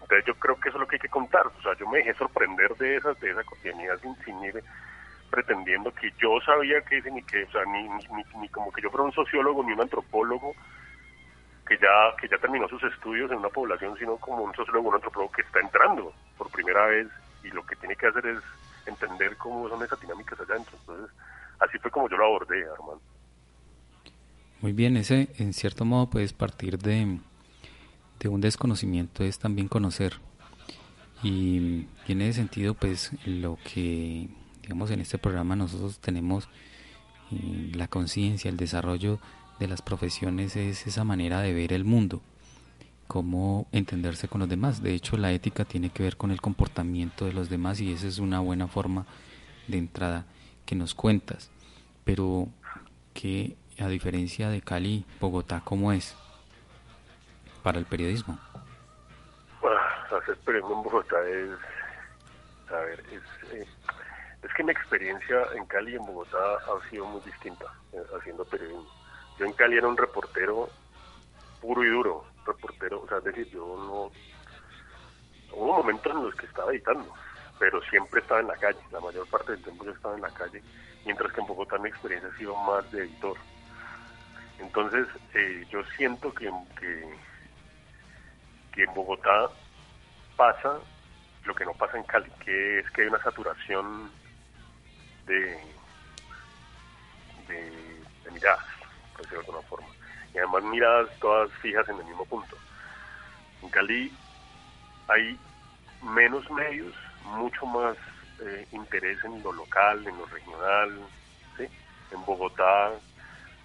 Entonces 0.00 0.24
yo 0.26 0.34
creo 0.34 0.58
que 0.58 0.68
eso 0.68 0.78
es 0.78 0.80
lo 0.80 0.88
que 0.88 0.96
hay 0.96 1.00
que 1.00 1.08
contar. 1.08 1.46
O 1.46 1.62
sea, 1.62 1.76
yo 1.76 1.86
me 1.88 1.98
dejé 1.98 2.14
sorprender 2.14 2.74
de 2.76 2.96
esa, 2.96 3.14
de 3.14 3.30
esa 3.30 3.44
cotidianidad 3.44 4.00
sin, 4.00 4.16
sin 4.24 4.42
ir 4.42 4.64
pretendiendo 5.30 5.92
que 5.94 6.10
yo 6.18 6.40
sabía 6.44 6.82
que 6.82 7.00
ni 7.10 7.22
que, 7.22 7.44
o 7.44 7.50
sea, 7.50 7.64
ni, 7.66 7.88
ni, 7.88 8.04
ni- 8.08 8.40
ni 8.40 8.48
como 8.48 8.72
que 8.72 8.82
yo 8.82 8.90
fuera 8.90 9.04
un 9.04 9.12
sociólogo 9.12 9.62
ni 9.62 9.72
un 9.72 9.80
antropólogo 9.80 10.56
que 11.72 11.84
ya 11.84 12.16
que 12.20 12.28
ya 12.28 12.38
terminó 12.38 12.68
sus 12.68 12.82
estudios 12.84 13.30
en 13.30 13.38
una 13.38 13.48
población, 13.48 13.96
sino 13.98 14.16
como 14.16 14.42
un 14.42 14.54
sociólogo, 14.54 14.90
un 14.90 14.96
antropólogo 14.96 15.32
que 15.32 15.42
está 15.42 15.60
entrando 15.60 16.12
por 16.36 16.50
primera 16.50 16.86
vez 16.86 17.08
y 17.42 17.48
lo 17.48 17.64
que 17.64 17.76
tiene 17.76 17.96
que 17.96 18.06
hacer 18.06 18.26
es 18.26 18.42
entender 18.86 19.36
cómo 19.36 19.68
son 19.68 19.82
esas 19.82 20.00
dinámicas 20.00 20.38
allá 20.40 20.54
adentro. 20.54 20.76
Entonces, 20.80 21.16
así 21.60 21.78
fue 21.78 21.90
como 21.90 22.08
yo 22.08 22.16
lo 22.16 22.26
abordé, 22.26 22.64
Armando. 22.70 23.00
Muy 24.60 24.72
bien, 24.72 24.96
ese 24.96 25.28
en 25.38 25.52
cierto 25.52 25.84
modo 25.84 26.10
puedes 26.10 26.32
partir 26.32 26.78
de, 26.78 27.18
de 28.20 28.28
un 28.28 28.40
desconocimiento, 28.40 29.24
es 29.24 29.38
también 29.38 29.68
conocer. 29.68 30.14
Y, 31.22 31.86
y 32.06 32.12
en 32.12 32.22
ese 32.22 32.40
sentido, 32.40 32.74
pues 32.74 33.12
lo 33.24 33.56
que, 33.64 34.28
digamos, 34.60 34.90
en 34.90 35.00
este 35.00 35.18
programa 35.18 35.56
nosotros 35.56 36.00
tenemos 36.00 36.48
eh, 37.30 37.72
la 37.74 37.88
conciencia, 37.88 38.50
el 38.50 38.56
desarrollo 38.56 39.20
de 39.62 39.68
las 39.68 39.80
profesiones 39.80 40.56
es 40.56 40.86
esa 40.88 41.04
manera 41.04 41.40
de 41.40 41.54
ver 41.54 41.72
el 41.72 41.84
mundo, 41.84 42.20
cómo 43.06 43.68
entenderse 43.70 44.26
con 44.26 44.40
los 44.40 44.48
demás. 44.48 44.82
De 44.82 44.92
hecho, 44.92 45.16
la 45.16 45.30
ética 45.30 45.64
tiene 45.64 45.90
que 45.90 46.02
ver 46.02 46.16
con 46.16 46.32
el 46.32 46.40
comportamiento 46.40 47.26
de 47.26 47.32
los 47.32 47.48
demás 47.48 47.80
y 47.80 47.92
esa 47.92 48.08
es 48.08 48.18
una 48.18 48.40
buena 48.40 48.66
forma 48.66 49.06
de 49.68 49.78
entrada 49.78 50.26
que 50.66 50.74
nos 50.74 50.94
cuentas. 50.94 51.50
Pero 52.04 52.48
que 53.14 53.56
a 53.78 53.86
diferencia 53.86 54.48
de 54.48 54.62
Cali, 54.62 55.06
Bogotá, 55.20 55.62
¿cómo 55.64 55.92
es 55.92 56.16
para 57.62 57.78
el 57.78 57.86
periodismo? 57.86 58.38
Hacer 60.10 60.36
periodismo 60.38 60.78
en 60.78 60.82
Bogotá 60.82 61.16
es, 61.28 61.50
a 62.68 62.80
ver, 62.80 63.00
es, 63.12 63.52
eh, 63.52 63.66
Es 64.42 64.52
que 64.54 64.64
mi 64.64 64.72
experiencia 64.72 65.36
en 65.54 65.64
Cali 65.66 65.92
y 65.92 65.94
en 65.94 66.04
Bogotá 66.04 66.36
ha 66.36 66.90
sido 66.90 67.06
muy 67.06 67.20
distinta 67.20 67.66
eh, 67.92 68.02
haciendo 68.18 68.44
periodismo. 68.44 69.01
Yo 69.42 69.48
en 69.48 69.54
Cali 69.54 69.76
era 69.76 69.88
un 69.88 69.96
reportero 69.96 70.70
puro 71.60 71.82
y 71.82 71.88
duro, 71.88 72.24
reportero, 72.46 73.02
o 73.02 73.08
sea, 73.08 73.18
es 73.18 73.24
decir, 73.24 73.50
yo 73.50 73.76
no... 73.76 74.12
Hubo 75.52 75.78
momentos 75.78 76.14
en 76.14 76.22
los 76.22 76.34
que 76.36 76.46
estaba 76.46 76.70
editando, 76.70 77.12
pero 77.58 77.82
siempre 77.90 78.20
estaba 78.20 78.38
en 78.38 78.46
la 78.46 78.56
calle, 78.56 78.78
la 78.92 79.00
mayor 79.00 79.26
parte 79.26 79.50
del 79.50 79.64
tiempo 79.64 79.84
yo 79.84 79.90
estaba 79.90 80.14
en 80.14 80.20
la 80.20 80.30
calle, 80.30 80.62
mientras 81.04 81.32
que 81.32 81.40
en 81.40 81.48
Bogotá 81.48 81.76
mi 81.78 81.88
experiencia 81.88 82.30
ha 82.32 82.38
sido 82.38 82.54
más 82.54 82.88
de 82.92 83.00
editor. 83.00 83.36
Entonces, 84.60 85.08
eh, 85.34 85.66
yo 85.70 85.82
siento 85.96 86.32
que, 86.32 86.48
que, 86.78 87.02
en 88.84 88.94
Bogotá 88.94 89.50
pasa 90.36 90.78
lo 91.46 91.52
que 91.52 91.64
no 91.64 91.72
pasa 91.72 91.98
en 91.98 92.04
Cali, 92.04 92.30
que 92.44 92.78
es 92.78 92.88
que 92.92 93.02
hay 93.02 93.08
una 93.08 93.22
saturación 93.24 94.08
de, 95.26 95.58
de 97.48 98.30
miradas, 98.30 98.81
por 99.12 99.22
decirlo 99.22 99.42
de 99.42 99.46
alguna 99.46 99.68
forma. 99.68 99.88
Y 100.34 100.38
además 100.38 100.64
miradas 100.64 101.08
todas 101.20 101.50
fijas 101.60 101.88
en 101.88 101.98
el 101.98 102.04
mismo 102.04 102.24
punto. 102.24 102.56
En 103.62 103.68
Cali 103.68 104.12
hay 105.08 105.38
menos 106.02 106.50
medios, 106.50 106.94
mucho 107.24 107.66
más 107.66 107.96
eh, 108.40 108.66
interés 108.72 109.22
en 109.24 109.42
lo 109.42 109.52
local, 109.52 110.06
en 110.06 110.18
lo 110.18 110.26
regional. 110.26 110.90
¿sí? 111.56 111.68
En 112.10 112.24
Bogotá 112.24 112.92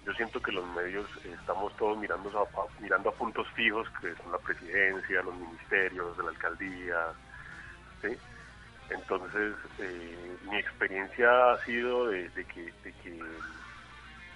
yo 0.08 0.14
siento 0.14 0.40
que 0.40 0.52
los 0.52 0.66
medios 0.68 1.06
eh, 1.24 1.36
estamos 1.38 1.76
todos 1.76 1.98
mirando 1.98 2.30
a, 2.40 2.80
mirando 2.80 3.10
a 3.10 3.12
puntos 3.12 3.46
fijos, 3.54 3.86
que 4.00 4.14
son 4.14 4.32
la 4.32 4.38
presidencia, 4.38 5.22
los 5.22 5.34
ministerios, 5.34 6.16
la 6.16 6.30
alcaldía. 6.30 6.96
¿sí? 8.00 8.16
Entonces, 8.88 9.54
eh, 9.78 10.36
mi 10.50 10.56
experiencia 10.56 11.52
ha 11.52 11.64
sido 11.64 12.08
de, 12.08 12.28
de, 12.30 12.44
que 12.46 12.72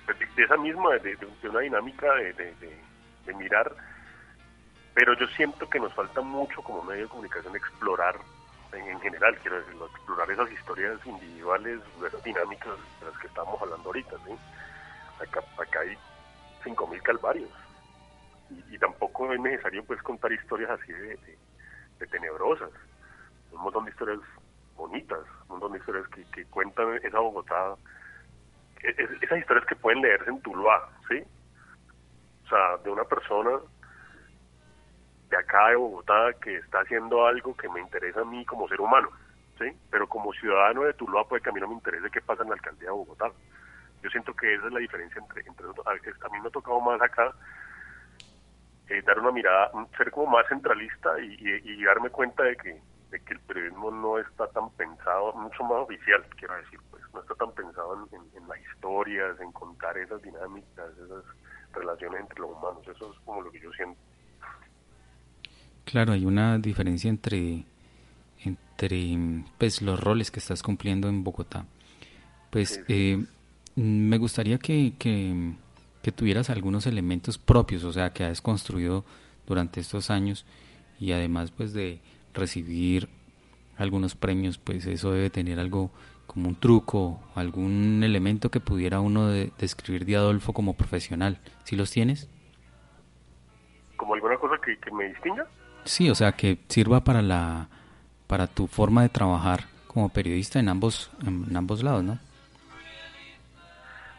de, 0.07 0.27
de 0.37 0.43
esa 0.45 0.57
misma, 0.57 0.91
de, 0.99 1.17
una 1.49 1.61
dinámica 1.61 2.13
de, 2.15 3.35
mirar, 3.35 3.73
pero 4.95 5.17
yo 5.19 5.27
siento 5.29 5.69
que 5.71 5.81
nos 5.81 5.93
falta 5.95 6.21
mucho 6.21 6.61
como 6.63 6.83
medio 6.83 7.05
de 7.05 7.09
comunicación 7.09 7.57
explorar, 7.57 8.17
en, 8.73 8.89
en 8.89 9.01
general, 9.01 9.39
quiero 9.41 9.59
decirlo, 9.61 9.87
explorar 9.87 10.31
esas 10.31 10.51
historias 10.53 10.99
individuales, 11.07 11.81
esas 12.07 12.23
dinámicas 12.25 12.73
de 13.01 13.07
las 13.07 13.19
que 13.19 13.27
estamos 13.27 13.61
hablando 13.61 13.89
ahorita, 13.89 14.17
¿sí? 14.27 14.33
Acá, 15.23 15.41
acá 15.59 15.81
hay 15.81 15.97
5.000 16.65 17.03
calvarios 17.03 17.51
y, 18.71 18.79
tampoco 18.79 19.33
es 19.33 19.41
necesario 19.41 19.85
pues 19.85 20.03
contar 20.03 20.33
historias 20.33 20.71
así 20.71 20.93
de, 20.93 21.39
tenebrosas 22.11 22.71
un 23.53 23.63
montón 23.63 23.85
de 23.85 23.93
historias 23.93 24.19
bonitas, 24.75 25.21
un 25.43 25.49
montón 25.49 25.73
de 25.73 25.79
historias 25.79 26.07
que, 26.09 26.45
cuentan 26.47 26.99
esa 27.03 27.21
Bogotá, 27.21 27.77
es- 28.83 29.23
esas 29.23 29.39
historias 29.39 29.67
que 29.67 29.77
pueden 29.77 30.03
leerse 30.03 30.31
en 30.31 30.41
Tuluá, 30.43 30.81
¿sí? 31.09 31.23
O 32.45 32.49
sea, 32.49 32.77
de 32.79 32.91
una 32.91 33.05
persona 33.05 33.61
de 35.31 35.37
acá 35.37 35.69
de 35.69 35.77
Bogotá 35.77 36.33
que 36.43 36.57
está 36.57 36.81
haciendo 36.81 37.27
algo 37.27 37.57
que 37.57 37.69
me 37.69 37.81
interesa 37.81 38.21
a 38.21 38.25
mí 38.25 38.45
como 38.45 38.69
ser 38.69 38.81
humano, 38.81 39.09
¿sí? 39.59 39.65
Pero 39.91 40.07
como 40.09 40.33
ciudadano 40.35 40.83
de 40.83 40.95
Tuluá 40.95 41.27
puede 41.27 41.43
que 41.43 41.51
a 41.51 41.53
mí 41.53 41.61
no 41.61 41.69
me 41.69 41.75
interese 41.75 42.11
qué 42.11 42.21
pasa 42.21 42.43
en 42.43 42.49
la 42.51 42.55
alcaldía 42.55 42.89
de 42.89 42.93
Bogotá. 42.93 43.33
Yo 44.03 44.11
siento 44.11 44.35
que 44.35 44.55
esa 44.55 44.67
es 44.67 44.73
la 44.73 44.81
diferencia 44.81 45.21
entre, 45.21 45.43
entre 45.47 45.67
a, 45.67 45.91
a 46.27 46.29
mí 46.31 46.41
me 46.41 46.49
ha 46.49 46.51
tocado 46.51 46.81
más 46.81 47.01
acá 47.01 47.35
eh, 48.89 49.03
dar 49.07 49.19
una 49.21 49.31
mirada, 49.31 49.71
ser 49.97 50.11
como 50.11 50.27
más 50.27 50.47
centralista 50.49 51.19
y, 51.21 51.35
y- 51.41 51.81
y 51.81 51.85
darme 51.85 52.11
cuenta 52.11 52.43
de 52.43 52.57
que, 52.57 52.83
de 53.11 53.21
que 53.21 53.35
el 53.35 53.41
periodismo 53.41 53.91
no 53.91 54.19
está 54.19 54.49
tan 54.49 54.71
pensado, 54.73 55.33
mucho 55.35 55.63
más 55.65 55.79
oficial, 55.79 56.27
quiero 56.37 56.55
decir, 56.57 56.79
pues 56.91 56.92
no 57.15 57.21
está 57.21 57.35
tan 57.35 57.53
pensado 57.55 57.95
en, 57.95 58.21
en- 58.21 58.43
en 58.43 58.49
las 58.49 58.59
historias, 58.61 59.39
en 59.41 59.53
contar 59.53 59.97
esas 59.99 60.23
dinámicas, 60.23 60.93
esas 60.99 61.25
relaciones 61.73 62.21
entre 62.23 62.41
los 62.41 62.51
humanos. 62.53 62.83
Eso 62.89 63.13
es 63.13 63.19
como 63.25 63.43
lo 63.43 63.51
que 63.51 63.61
yo 63.61 63.71
siento. 63.73 64.01
Claro, 65.85 66.13
hay 66.13 66.25
una 66.25 66.59
diferencia 66.59 67.11
entre, 67.11 67.65
entre 68.45 69.19
pues, 69.59 69.83
los 69.83 70.01
roles 70.01 70.31
que 70.31 70.41
estás 70.41 70.63
cumpliendo 70.63 71.09
en 71.09 71.25
Bogotá. 71.25 71.67
Pues 72.51 72.81
eh, 72.89 73.25
me 73.77 74.19
gustaría 74.19 74.59
que, 74.59 74.95
que, 74.99 75.55
que 76.03 76.13
tuvieras 76.13 76.51
algunos 76.51 76.87
elementos 76.87 77.39
propios, 77.39 77.85
o 77.85 77.93
sea, 77.93 78.13
que 78.13 78.25
has 78.25 78.43
construido 78.43 79.05
durante 79.47 79.81
estos 79.81 80.11
años 80.11 80.47
y 81.01 81.13
además 81.13 81.51
pues 81.51 81.73
de 81.75 82.01
recibir 82.35 83.09
algunos 83.79 84.15
premios, 84.15 84.59
pues 84.59 84.87
eso 84.87 85.13
debe 85.13 85.31
tener 85.31 85.59
algo 85.61 85.91
como 86.33 86.49
un 86.49 86.55
truco, 86.57 87.21
algún 87.35 88.03
elemento 88.05 88.51
que 88.51 88.61
pudiera 88.61 89.01
uno 89.01 89.29
de- 89.29 89.53
describir 89.59 90.05
de 90.07 90.17
Adolfo 90.17 90.53
como 90.53 90.75
profesional. 90.75 91.39
¿Sí 91.65 91.77
los 91.77 91.91
tienes? 91.91 92.29
¿Como 93.97 94.15
alguna 94.15 94.37
cosa 94.39 94.57
que, 94.65 94.79
que 94.79 94.91
me 94.91 95.05
distinga? 95.09 95.47
Sí, 95.85 96.09
o 96.11 96.15
sea, 96.15 96.33
que 96.33 96.59
sirva 96.69 97.01
para 97.01 97.23
la 97.23 97.69
para 98.27 98.47
tu 98.47 98.67
forma 98.67 99.03
de 99.03 99.11
trabajar 99.11 99.65
como 99.87 100.09
periodista 100.09 100.59
en 100.59 100.69
ambos 100.71 101.11
en 101.27 101.55
ambos 101.55 101.83
lados, 101.83 102.03
¿no? 102.03 102.19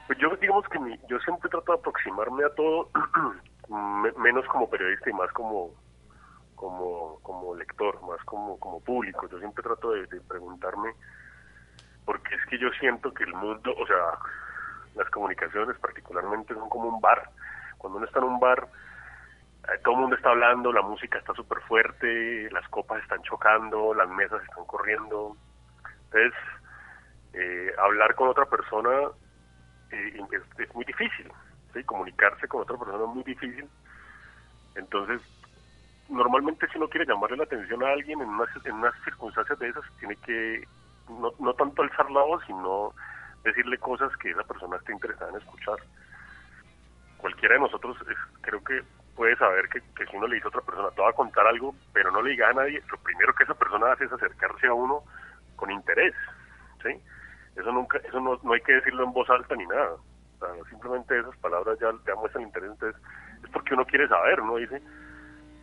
Pues 0.08 0.20
yo 0.20 0.30
digamos 0.40 0.68
que 0.70 0.80
mi- 0.80 1.00
yo 1.10 1.18
siempre 1.20 1.50
trato 1.50 1.72
de 1.72 1.80
aproximarme 1.80 2.44
a 2.46 2.50
todo, 2.54 2.90
me- 3.70 4.12
menos 4.22 4.46
como 4.48 4.70
periodista 4.70 5.10
y 5.10 5.14
más 5.14 5.32
como 5.32 5.72
como 6.56 7.20
como 7.24 7.56
lector, 7.56 8.00
más 8.08 8.24
como 8.26 8.58
como 8.60 8.80
público. 8.82 9.28
Yo 9.30 9.40
siempre 9.40 9.64
trato 9.64 9.92
de, 9.92 10.06
de 10.08 10.22
preguntarme 10.22 10.90
porque 12.06 12.36
es 12.36 12.46
que 12.48 12.58
yo 12.58 12.70
siento 12.80 13.14
que 13.14 13.24
el 13.24 13.34
mundo, 13.34 13.74
o 13.78 13.88
sea, 13.88 14.18
las 14.96 15.10
comunicaciones 15.10 15.78
particularmente 15.80 16.54
son 16.54 16.70
como 16.70 16.90
un 16.90 17.02
bar. 17.02 17.30
Cuando 17.78 17.98
uno 17.98 18.06
está 18.06 18.20
en 18.20 18.26
un 18.26 18.40
bar, 18.40 18.68
eh, 19.64 19.80
todo 19.84 19.96
el 19.96 20.02
mundo 20.02 20.16
está 20.16 20.30
hablando, 20.30 20.72
la 20.72 20.82
música 20.82 21.18
está 21.18 21.34
súper 21.34 21.60
fuerte, 21.62 22.50
las 22.52 22.68
copas 22.70 23.02
están 23.02 23.22
chocando, 23.24 23.94
las 23.94 24.10
mesas 24.10 24.42
están 24.44 24.66
corriendo. 24.66 25.36
Entonces, 26.06 26.34
eh, 27.34 27.72
hablar 27.80 28.16
con 28.16 28.30
otra 28.30 28.46
persona 28.46 28.92
eh, 29.92 30.22
es, 30.32 30.60
es 30.60 30.76
muy 30.76 30.86
difícil, 30.86 31.32
¿sí? 31.74 31.84
comunicarse 31.84 32.48
con 32.48 32.62
otra 32.62 32.78
persona 32.78 33.04
es 33.04 33.10
muy 33.10 33.24
difícil. 33.24 33.68
Entonces, 34.76 35.22
normalmente 36.10 36.68
si 36.68 36.78
uno 36.78 36.88
quiere 36.90 37.06
llamarle 37.06 37.38
la 37.38 37.44
atención 37.44 37.84
a 37.84 37.92
alguien 37.92 38.22
en 38.22 38.30
unas, 38.30 38.50
en 38.66 38.74
unas 38.74 38.94
circunstancias 39.04 39.58
de 39.60 39.70
esas, 39.70 39.84
tiene 40.00 40.16
que 40.18 40.64
no, 41.10 41.32
no 41.40 41.54
tanto 41.54 41.82
alzar 41.82 42.10
la 42.12 42.22
voz, 42.22 42.44
sino 42.46 42.94
decirle 43.44 43.78
cosas 43.78 44.16
que 44.18 44.32
esa 44.32 44.44
persona 44.44 44.78
esté 44.78 44.94
interesada 44.94 45.32
en 45.32 45.38
escuchar. 45.38 45.78
Cualquiera 47.18 47.56
de 47.56 47.62
nosotros 47.62 47.98
creo 48.42 48.64
que 48.64 48.82
puede 49.16 49.36
saber 49.38 49.70
que, 49.70 49.82
que 49.96 50.06
si 50.06 50.18
uno 50.18 50.28
le 50.28 50.36
dice 50.36 50.48
a 50.48 50.50
otra 50.50 50.62
persona, 50.62 50.90
te 50.92 51.02
va 51.02 51.10
a 51.10 51.14
contar 51.14 51.46
algo, 51.48 51.76
pero 51.94 52.12
no 52.12 52.22
le 52.22 52.32
diga 52.32 52.50
a 52.50 52.54
nadie, 52.54 52.82
lo 52.92 52.98
primero 52.98 53.34
que 53.34 53.44
esa 53.44 53.54
persona 53.54 53.92
hace 53.92 54.06
es 54.06 54.12
acercarse 54.12 54.68
a 54.68 54.74
uno 54.74 55.04
con 55.56 55.72
interés, 55.72 56.14
¿sí? 56.82 56.90
Eso 57.56 57.72
nunca, 57.72 58.00
eso 58.00 58.20
no, 58.20 58.40
no 58.44 58.54
hay 58.54 58.62
que 58.62 58.74
decirlo 58.74 59.04
en 59.04 59.14
voz 59.14 59.30
alta 59.30 59.56
ni 59.56 59.66
nada. 59.68 59.94
O 59.94 60.40
sea, 60.40 60.70
simplemente 60.70 61.20
esas 61.20 61.38
palabras 61.38 61.78
ya, 61.80 61.92
ya 62.08 62.16
muestran 62.16 62.44
interés, 62.44 62.72
entonces 62.72 63.02
es 63.44 63.50
porque 63.52 63.76
uno 63.76 63.86
quiere 63.86 64.08
saber, 64.08 64.42
uno 64.42 64.58
dice, 64.58 64.82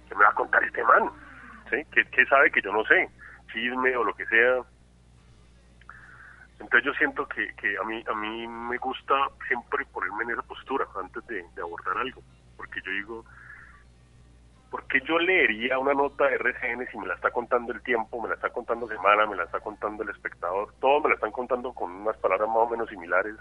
¿qué 0.08 0.14
me 0.14 0.24
va 0.24 0.30
a 0.30 0.34
contar 0.34 0.62
este 0.62 0.84
man? 0.84 1.10
¿Sí? 1.68 1.84
¿Qué, 1.92 2.04
qué 2.10 2.24
sabe 2.26 2.50
que 2.50 2.62
yo 2.62 2.72
no 2.72 2.84
sé? 2.84 3.08
Chisme 3.52 3.96
o 3.96 4.04
lo 4.04 4.14
que 4.14 4.26
sea. 4.26 4.62
Entonces 6.60 6.84
yo 6.84 6.92
siento 6.94 7.26
que, 7.26 7.54
que 7.54 7.76
a 7.78 7.82
mí 7.84 8.04
a 8.06 8.14
mí 8.14 8.46
me 8.46 8.76
gusta 8.76 9.14
siempre 9.48 9.84
ponerme 9.86 10.24
en 10.24 10.30
esa 10.32 10.42
postura 10.42 10.86
antes 10.94 11.26
de, 11.26 11.44
abordar 11.60 11.96
algo, 11.96 12.22
porque 12.56 12.80
yo 12.84 12.92
digo, 12.92 13.24
¿por 14.70 14.86
qué 14.86 15.00
yo 15.00 15.18
leería 15.18 15.78
una 15.78 15.94
nota 15.94 16.26
de 16.26 16.34
RCN 16.34 16.86
si 16.90 16.98
me 16.98 17.06
la 17.06 17.14
está 17.14 17.30
contando 17.30 17.72
el 17.72 17.82
tiempo, 17.82 18.20
me 18.20 18.28
la 18.28 18.34
está 18.34 18.50
contando 18.50 18.86
Semana, 18.86 19.26
me 19.26 19.36
la 19.36 19.44
está 19.44 19.60
contando 19.60 20.02
el 20.02 20.10
espectador? 20.10 20.74
Todos 20.80 21.02
me 21.02 21.08
la 21.08 21.14
están 21.14 21.32
contando 21.32 21.72
con 21.72 21.90
unas 21.90 22.16
palabras 22.18 22.48
más 22.48 22.58
o 22.58 22.68
menos 22.68 22.90
similares, 22.90 23.36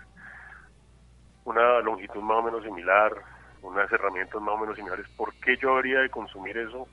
una 1.43 1.81
longitud 1.81 2.21
más 2.21 2.37
o 2.37 2.43
menos 2.43 2.63
similar, 2.63 3.11
unas 3.61 3.91
herramientas 3.91 4.41
más 4.41 4.55
o 4.55 4.59
menos 4.59 4.77
similares. 4.77 5.05
¿Por 5.17 5.33
qué 5.41 5.57
yo 5.57 5.75
habría 5.75 5.99
de 5.99 6.09
consumir 6.09 6.57
eso? 6.57 6.87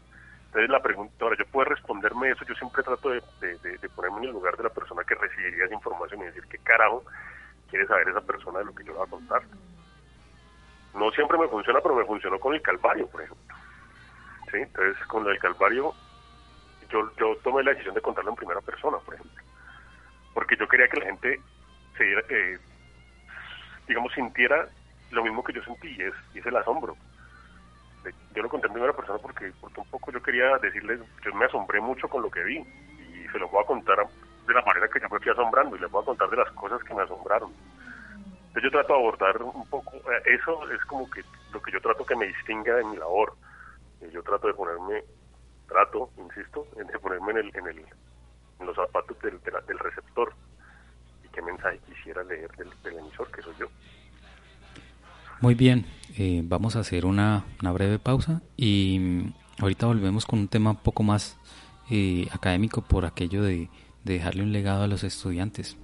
Entonces 0.46 0.70
la 0.70 0.82
pregunta, 0.82 1.14
ahora 1.20 1.36
yo 1.38 1.44
puedo 1.46 1.66
responderme 1.66 2.30
eso, 2.30 2.44
yo 2.46 2.54
siempre 2.54 2.82
trato 2.82 3.10
de, 3.10 3.22
de- 3.40 3.88
ponerme 3.90 4.18
en 4.18 4.24
el 4.24 4.30
lugar 4.30 4.56
de 4.56 4.64
la 4.64 4.70
persona 4.70 5.02
que 5.04 5.14
recibiría 5.14 5.64
esa 5.66 5.74
información 5.74 6.20
y 6.20 6.24
decir 6.26 6.44
qué 6.48 6.58
carajo 6.58 7.04
quiere 7.68 7.86
saber 7.86 8.08
esa 8.08 8.20
persona 8.20 8.60
de 8.60 8.66
lo 8.66 8.74
que 8.74 8.84
yo 8.84 8.92
le 8.92 8.98
voy 8.98 9.06
a 9.06 9.10
contar. 9.10 9.42
No 10.94 11.10
siempre 11.10 11.36
me 11.38 11.48
funciona, 11.48 11.80
pero 11.80 11.94
me 11.94 12.04
funcionó 12.06 12.38
con 12.38 12.54
el 12.54 12.62
Calvario, 12.62 13.06
por 13.08 13.22
ejemplo. 13.22 13.44
¿Sí? 14.50 14.58
Entonces 14.58 14.96
con 15.08 15.24
del 15.24 15.38
Calvario 15.38 15.94
yo, 16.90 17.10
yo 17.18 17.36
tomé 17.42 17.62
la 17.62 17.72
decisión 17.72 17.94
de 17.94 18.00
contarlo 18.00 18.30
en 18.30 18.36
primera 18.36 18.60
persona, 18.60 18.98
por 18.98 19.14
ejemplo. 19.14 19.42
Porque 20.32 20.56
yo 20.56 20.68
quería 20.68 20.88
que 20.88 21.00
la 21.00 21.06
gente 21.06 21.40
se 21.96 22.04
diera, 22.04 22.22
eh, 22.28 22.58
digamos, 23.88 24.12
sintiera 24.12 24.68
lo 25.10 25.22
mismo 25.24 25.42
que 25.42 25.52
yo 25.52 25.62
sentí, 25.62 25.88
y 25.96 26.02
es, 26.02 26.14
y 26.34 26.38
es 26.38 26.46
el 26.46 26.56
asombro. 26.56 26.96
Yo 28.34 28.42
lo 28.42 28.48
conté 28.48 28.66
en 28.66 28.72
primera 28.74 28.92
persona 28.92 29.18
porque, 29.18 29.52
porque 29.60 29.80
un 29.80 29.88
poco 29.88 30.12
yo 30.12 30.22
quería 30.22 30.58
decirles, 30.58 31.00
yo 31.24 31.34
me 31.34 31.46
asombré 31.46 31.80
mucho 31.80 32.08
con 32.08 32.22
lo 32.22 32.30
que 32.30 32.44
vi, 32.44 32.58
y 32.58 33.28
se 33.32 33.38
lo 33.38 33.48
voy 33.48 33.62
a 33.62 33.66
contar 33.66 34.06
de 34.46 34.54
la 34.54 34.62
manera 34.62 34.88
que 34.88 35.00
yo 35.00 35.08
me 35.08 35.18
fui 35.18 35.30
asombrando 35.32 35.76
y 35.76 35.80
les 35.80 35.90
voy 35.90 36.02
a 36.02 36.06
contar 36.06 36.28
de 36.30 36.36
las 36.36 36.50
cosas 36.52 36.82
que 36.84 36.94
me 36.94 37.02
asombraron. 37.02 37.52
Entonces 38.48 38.62
yo 38.62 38.70
trato 38.70 38.92
de 38.94 38.98
abordar 38.98 39.42
un 39.42 39.66
poco, 39.68 39.96
eh, 39.96 40.22
eso 40.38 40.70
es 40.70 40.82
como 40.86 41.10
que 41.10 41.22
lo 41.52 41.60
que 41.60 41.72
yo 41.72 41.80
trato 41.80 42.06
que 42.06 42.16
me 42.16 42.26
distinga 42.26 42.74
de 42.76 42.84
mi 42.84 42.96
labor. 42.96 43.34
Eh, 44.00 44.10
Yo 44.12 44.22
trato 44.22 44.46
de 44.46 44.54
ponerme, 44.54 45.04
trato, 45.68 46.10
insisto, 46.18 46.66
de 46.76 46.98
ponerme 46.98 47.32
en, 47.32 47.38
el, 47.38 47.56
en, 47.56 47.66
el, 47.66 47.78
en 48.60 48.66
los 48.66 48.76
zapatos 48.76 49.18
del, 49.20 49.40
del 49.40 49.78
receptor 49.78 50.32
y 51.24 51.28
qué 51.28 51.42
mensaje 51.42 51.78
quisiera 51.86 52.22
leer 52.24 52.50
del 52.52 52.98
emisor, 52.98 53.30
que 53.30 53.42
soy 53.42 53.54
yo. 53.58 53.66
Muy 55.40 55.54
bien, 55.54 55.84
eh, 56.16 56.40
vamos 56.44 56.76
a 56.76 56.80
hacer 56.80 57.04
una, 57.04 57.44
una 57.60 57.70
breve 57.70 57.98
pausa 57.98 58.40
y 58.56 58.98
mm, 58.98 59.32
ahorita 59.58 59.86
volvemos 59.86 60.24
con 60.24 60.38
un 60.38 60.48
tema 60.48 60.70
un 60.70 60.76
poco 60.76 61.02
más 61.02 61.36
eh, 61.90 62.26
académico 62.32 62.80
por 62.80 63.04
aquello 63.04 63.42
de, 63.42 63.68
de 64.04 64.14
dejarle 64.14 64.42
un 64.42 64.52
legado 64.52 64.84
a 64.84 64.86
los 64.86 65.04
estudiantes. 65.04 65.76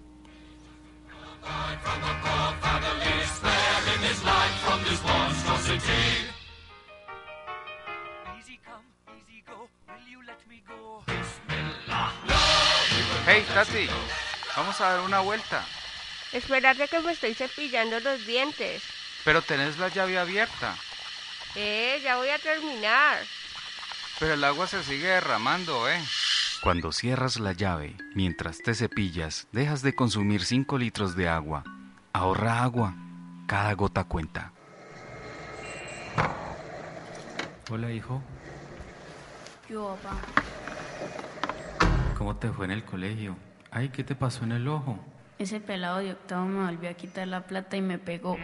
Hey, 13.26 13.44
Tati, 13.54 13.86
vamos 14.56 14.80
a 14.80 14.92
dar 14.92 15.00
una 15.00 15.20
vuelta. 15.20 15.64
Espérate 16.32 16.88
que 16.88 17.00
me 17.00 17.12
estoy 17.12 17.34
cepillando 17.34 18.00
los 18.00 18.26
dientes. 18.26 18.82
Pero 19.24 19.42
tenés 19.42 19.78
la 19.78 19.88
llave 19.88 20.18
abierta. 20.18 20.74
Eh, 21.54 22.00
ya 22.02 22.16
voy 22.16 22.28
a 22.28 22.38
terminar. 22.38 23.18
Pero 24.18 24.34
el 24.34 24.44
agua 24.44 24.66
se 24.66 24.82
sigue 24.82 25.06
derramando, 25.06 25.88
¿eh? 25.88 26.00
Cuando 26.62 26.92
cierras 26.92 27.40
la 27.40 27.52
llave, 27.52 27.96
mientras 28.14 28.58
te 28.58 28.74
cepillas, 28.74 29.48
dejas 29.52 29.82
de 29.82 29.94
consumir 29.94 30.44
5 30.44 30.78
litros 30.78 31.16
de 31.16 31.28
agua. 31.28 31.64
Ahorra 32.12 32.62
agua. 32.62 32.94
Cada 33.46 33.72
gota 33.74 34.04
cuenta. 34.04 34.52
Hola 37.70 37.90
hijo, 37.90 38.20
Yo, 39.68 39.96
papá. 40.02 40.16
¿cómo 42.18 42.36
te 42.36 42.50
fue 42.50 42.66
en 42.66 42.70
el 42.72 42.84
colegio? 42.84 43.36
Ay, 43.70 43.88
¿qué 43.88 44.04
te 44.04 44.14
pasó 44.14 44.44
en 44.44 44.52
el 44.52 44.68
ojo? 44.68 44.98
Ese 45.42 45.58
pelado 45.58 45.98
de 45.98 46.12
octavo 46.12 46.46
me 46.46 46.66
volvió 46.70 46.88
a 46.88 46.94
quitar 46.94 47.26
la 47.26 47.40
plata 47.40 47.76
y 47.76 47.82
me 47.82 47.98
pegó. 47.98 48.36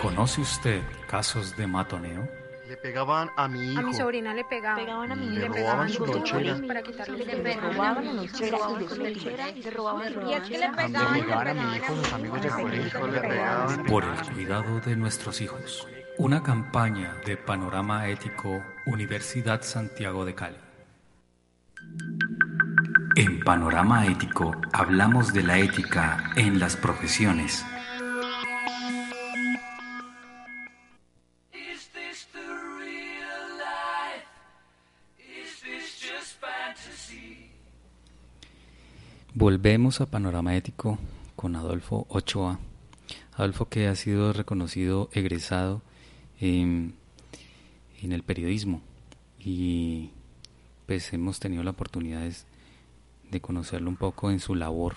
¿Conoce 0.00 0.40
usted 0.40 0.82
casos 1.06 1.54
de 1.54 1.66
matoneo? 1.66 2.26
Le 2.66 2.78
pegaban 2.78 3.28
a 3.36 3.46
mi 3.46 3.72
hijo. 3.72 3.78
A 3.78 3.82
mi 3.82 3.92
sobrina 3.92 4.32
le 4.32 4.42
pegaban. 4.44 4.82
Pegaban 4.86 5.12
a 5.12 5.16
mi 5.16 5.26
le 5.36 5.44
hijo. 5.44 5.52
pegaban 5.52 5.88
Le 5.88 5.92
su 5.92 6.06
robaban 6.06 6.14
su 6.14 6.18
lonchera 6.18 6.52
lonchera. 6.52 6.66
para 6.66 6.82
quitarle 6.82 7.24
Le 7.26 7.56
robaban 7.56 8.06
la 8.06 8.12
lonchera 8.14 8.50
le 8.50 9.70
robaban 9.70 10.14
su 10.14 10.20
Y 10.22 10.32
es 10.32 10.40
que 10.40 10.58
le 10.58 10.66
lonchera. 10.68 10.76
pegaban, 10.76 11.14
le 11.14 11.22
pegaban 11.22 11.48
a 11.48 11.52
mi 11.52 11.60
pegaban 11.60 11.76
hijo, 11.76 11.96
sus 11.96 12.12
amigos 12.14 12.40
del 12.40 12.52
colegio 12.52 13.06
le 13.06 13.20
pegaban. 13.20 13.84
Por 13.84 14.04
el 14.04 14.32
cuidado 14.32 14.80
de 14.80 14.96
nuestros 14.96 15.42
hijos. 15.42 15.86
Una 16.16 16.42
campaña 16.42 17.16
de 17.26 17.36
Panorama 17.36 18.08
Ético 18.08 18.64
Universidad 18.86 19.60
Santiago 19.60 20.24
de 20.24 20.34
Cali. 20.34 20.56
En 23.22 23.38
Panorama 23.40 24.06
Ético 24.06 24.56
hablamos 24.72 25.34
de 25.34 25.42
la 25.42 25.58
ética 25.58 26.30
en 26.36 26.58
las 26.58 26.74
profesiones. 26.74 27.66
Volvemos 39.34 40.00
a 40.00 40.06
Panorama 40.06 40.56
Ético 40.56 40.98
con 41.36 41.56
Adolfo 41.56 42.06
Ochoa. 42.08 42.58
Adolfo 43.34 43.68
que 43.68 43.86
ha 43.86 43.96
sido 43.96 44.32
reconocido 44.32 45.10
egresado 45.12 45.82
en, 46.40 46.94
en 48.00 48.12
el 48.12 48.22
periodismo 48.22 48.80
y 49.38 50.08
pues 50.86 51.12
hemos 51.12 51.38
tenido 51.38 51.62
la 51.62 51.72
oportunidad 51.72 52.22
de, 53.30 53.40
conocerlo 53.40 53.88
un 53.88 53.96
poco 53.96 54.30
en 54.30 54.40
su 54.40 54.54
labor 54.54 54.96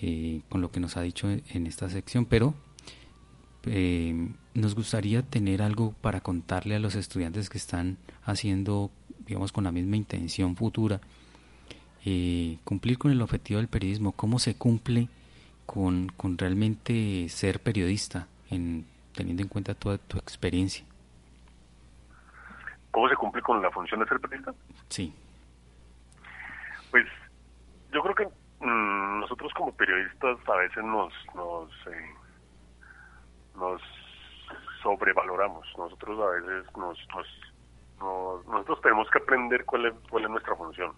eh, 0.00 0.42
con 0.48 0.60
lo 0.60 0.70
que 0.70 0.80
nos 0.80 0.96
ha 0.96 1.02
dicho 1.02 1.30
en, 1.30 1.42
en 1.50 1.66
esta 1.66 1.88
sección, 1.88 2.26
pero 2.26 2.54
eh, 3.66 4.28
nos 4.54 4.74
gustaría 4.74 5.22
tener 5.22 5.62
algo 5.62 5.94
para 6.00 6.20
contarle 6.20 6.76
a 6.76 6.78
los 6.78 6.94
estudiantes 6.94 7.48
que 7.48 7.58
están 7.58 7.98
haciendo, 8.24 8.90
digamos, 9.26 9.52
con 9.52 9.64
la 9.64 9.72
misma 9.72 9.96
intención 9.96 10.56
futura 10.56 11.00
eh, 12.06 12.58
cumplir 12.64 12.98
con 12.98 13.10
el 13.12 13.22
objetivo 13.22 13.58
del 13.58 13.68
periodismo, 13.68 14.12
cómo 14.12 14.38
se 14.38 14.56
cumple 14.56 15.08
con, 15.64 16.08
con 16.18 16.36
realmente 16.36 17.26
ser 17.30 17.60
periodista, 17.60 18.28
en, 18.50 18.84
teniendo 19.14 19.42
en 19.42 19.48
cuenta 19.48 19.74
toda 19.74 19.96
tu 19.96 20.18
experiencia. 20.18 20.84
¿Cómo 22.90 23.08
se 23.08 23.16
cumple 23.16 23.40
con 23.40 23.62
la 23.62 23.70
función 23.70 24.00
de 24.00 24.06
ser 24.06 24.20
periodista? 24.20 24.52
Sí. 24.90 25.14
Pues 26.90 27.06
yo 27.94 28.02
creo 28.02 28.14
que 28.16 28.26
mm, 28.66 29.20
nosotros 29.20 29.52
como 29.54 29.76
periodistas 29.76 30.38
a 30.48 30.56
veces 30.56 30.84
nos 30.84 31.14
nos 31.34 31.70
eh, 31.86 32.14
nos 33.54 33.80
sobrevaloramos. 34.82 35.66
Nosotros 35.78 36.20
a 36.20 36.30
veces 36.40 36.76
nos, 36.76 36.98
nos, 37.14 37.28
nos- 38.00 38.46
nosotros 38.46 38.80
tenemos 38.82 39.08
que 39.10 39.18
aprender 39.18 39.64
cuál 39.64 39.86
es 39.86 39.94
cuál 40.10 40.24
es 40.24 40.30
nuestra 40.30 40.56
función. 40.56 40.94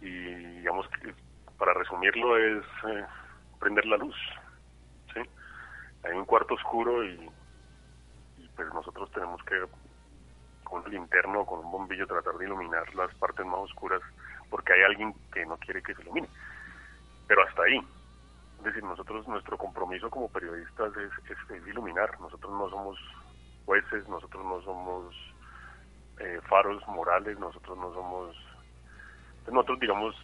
Y 0.00 0.10
digamos 0.10 0.88
que 1.00 1.14
para 1.58 1.74
resumirlo 1.74 2.36
es 2.38 2.64
eh, 2.88 3.06
prender 3.58 3.86
la 3.86 3.96
luz. 3.98 4.16
¿sí? 5.14 5.20
Hay 6.04 6.12
un 6.12 6.24
cuarto 6.26 6.54
oscuro 6.54 7.04
y, 7.04 7.30
pues 8.56 8.72
nosotros 8.74 9.10
tenemos 9.12 9.42
que 9.44 9.56
con 10.64 10.84
un 10.84 10.90
linterno 10.90 11.44
con 11.46 11.60
un 11.60 11.70
bombillo 11.72 12.06
tratar 12.06 12.34
de 12.36 12.46
iluminar 12.46 12.94
las 12.94 13.14
partes 13.16 13.44
más 13.46 13.60
oscuras 13.60 14.02
porque 14.50 14.72
hay 14.72 14.82
alguien 14.82 15.14
que 15.32 15.46
no 15.46 15.56
quiere 15.58 15.82
que 15.82 15.94
se 15.94 16.02
ilumine. 16.02 16.28
Pero 17.26 17.46
hasta 17.46 17.62
ahí. 17.62 17.80
Es 18.58 18.64
decir, 18.64 18.82
nosotros, 18.82 19.26
nuestro 19.28 19.56
compromiso 19.56 20.10
como 20.10 20.28
periodistas 20.28 20.92
es, 20.96 21.66
iluminar. 21.66 22.20
Nosotros 22.20 22.52
no 22.52 22.68
somos 22.68 22.98
jueces, 23.64 24.06
nosotros 24.08 24.44
no 24.44 24.60
somos 24.62 25.14
eh, 26.18 26.40
faros 26.48 26.86
morales, 26.88 27.38
nosotros 27.38 27.78
no 27.78 27.94
somos... 27.94 28.36
Nosotros, 29.50 29.80
digamos, 29.80 30.14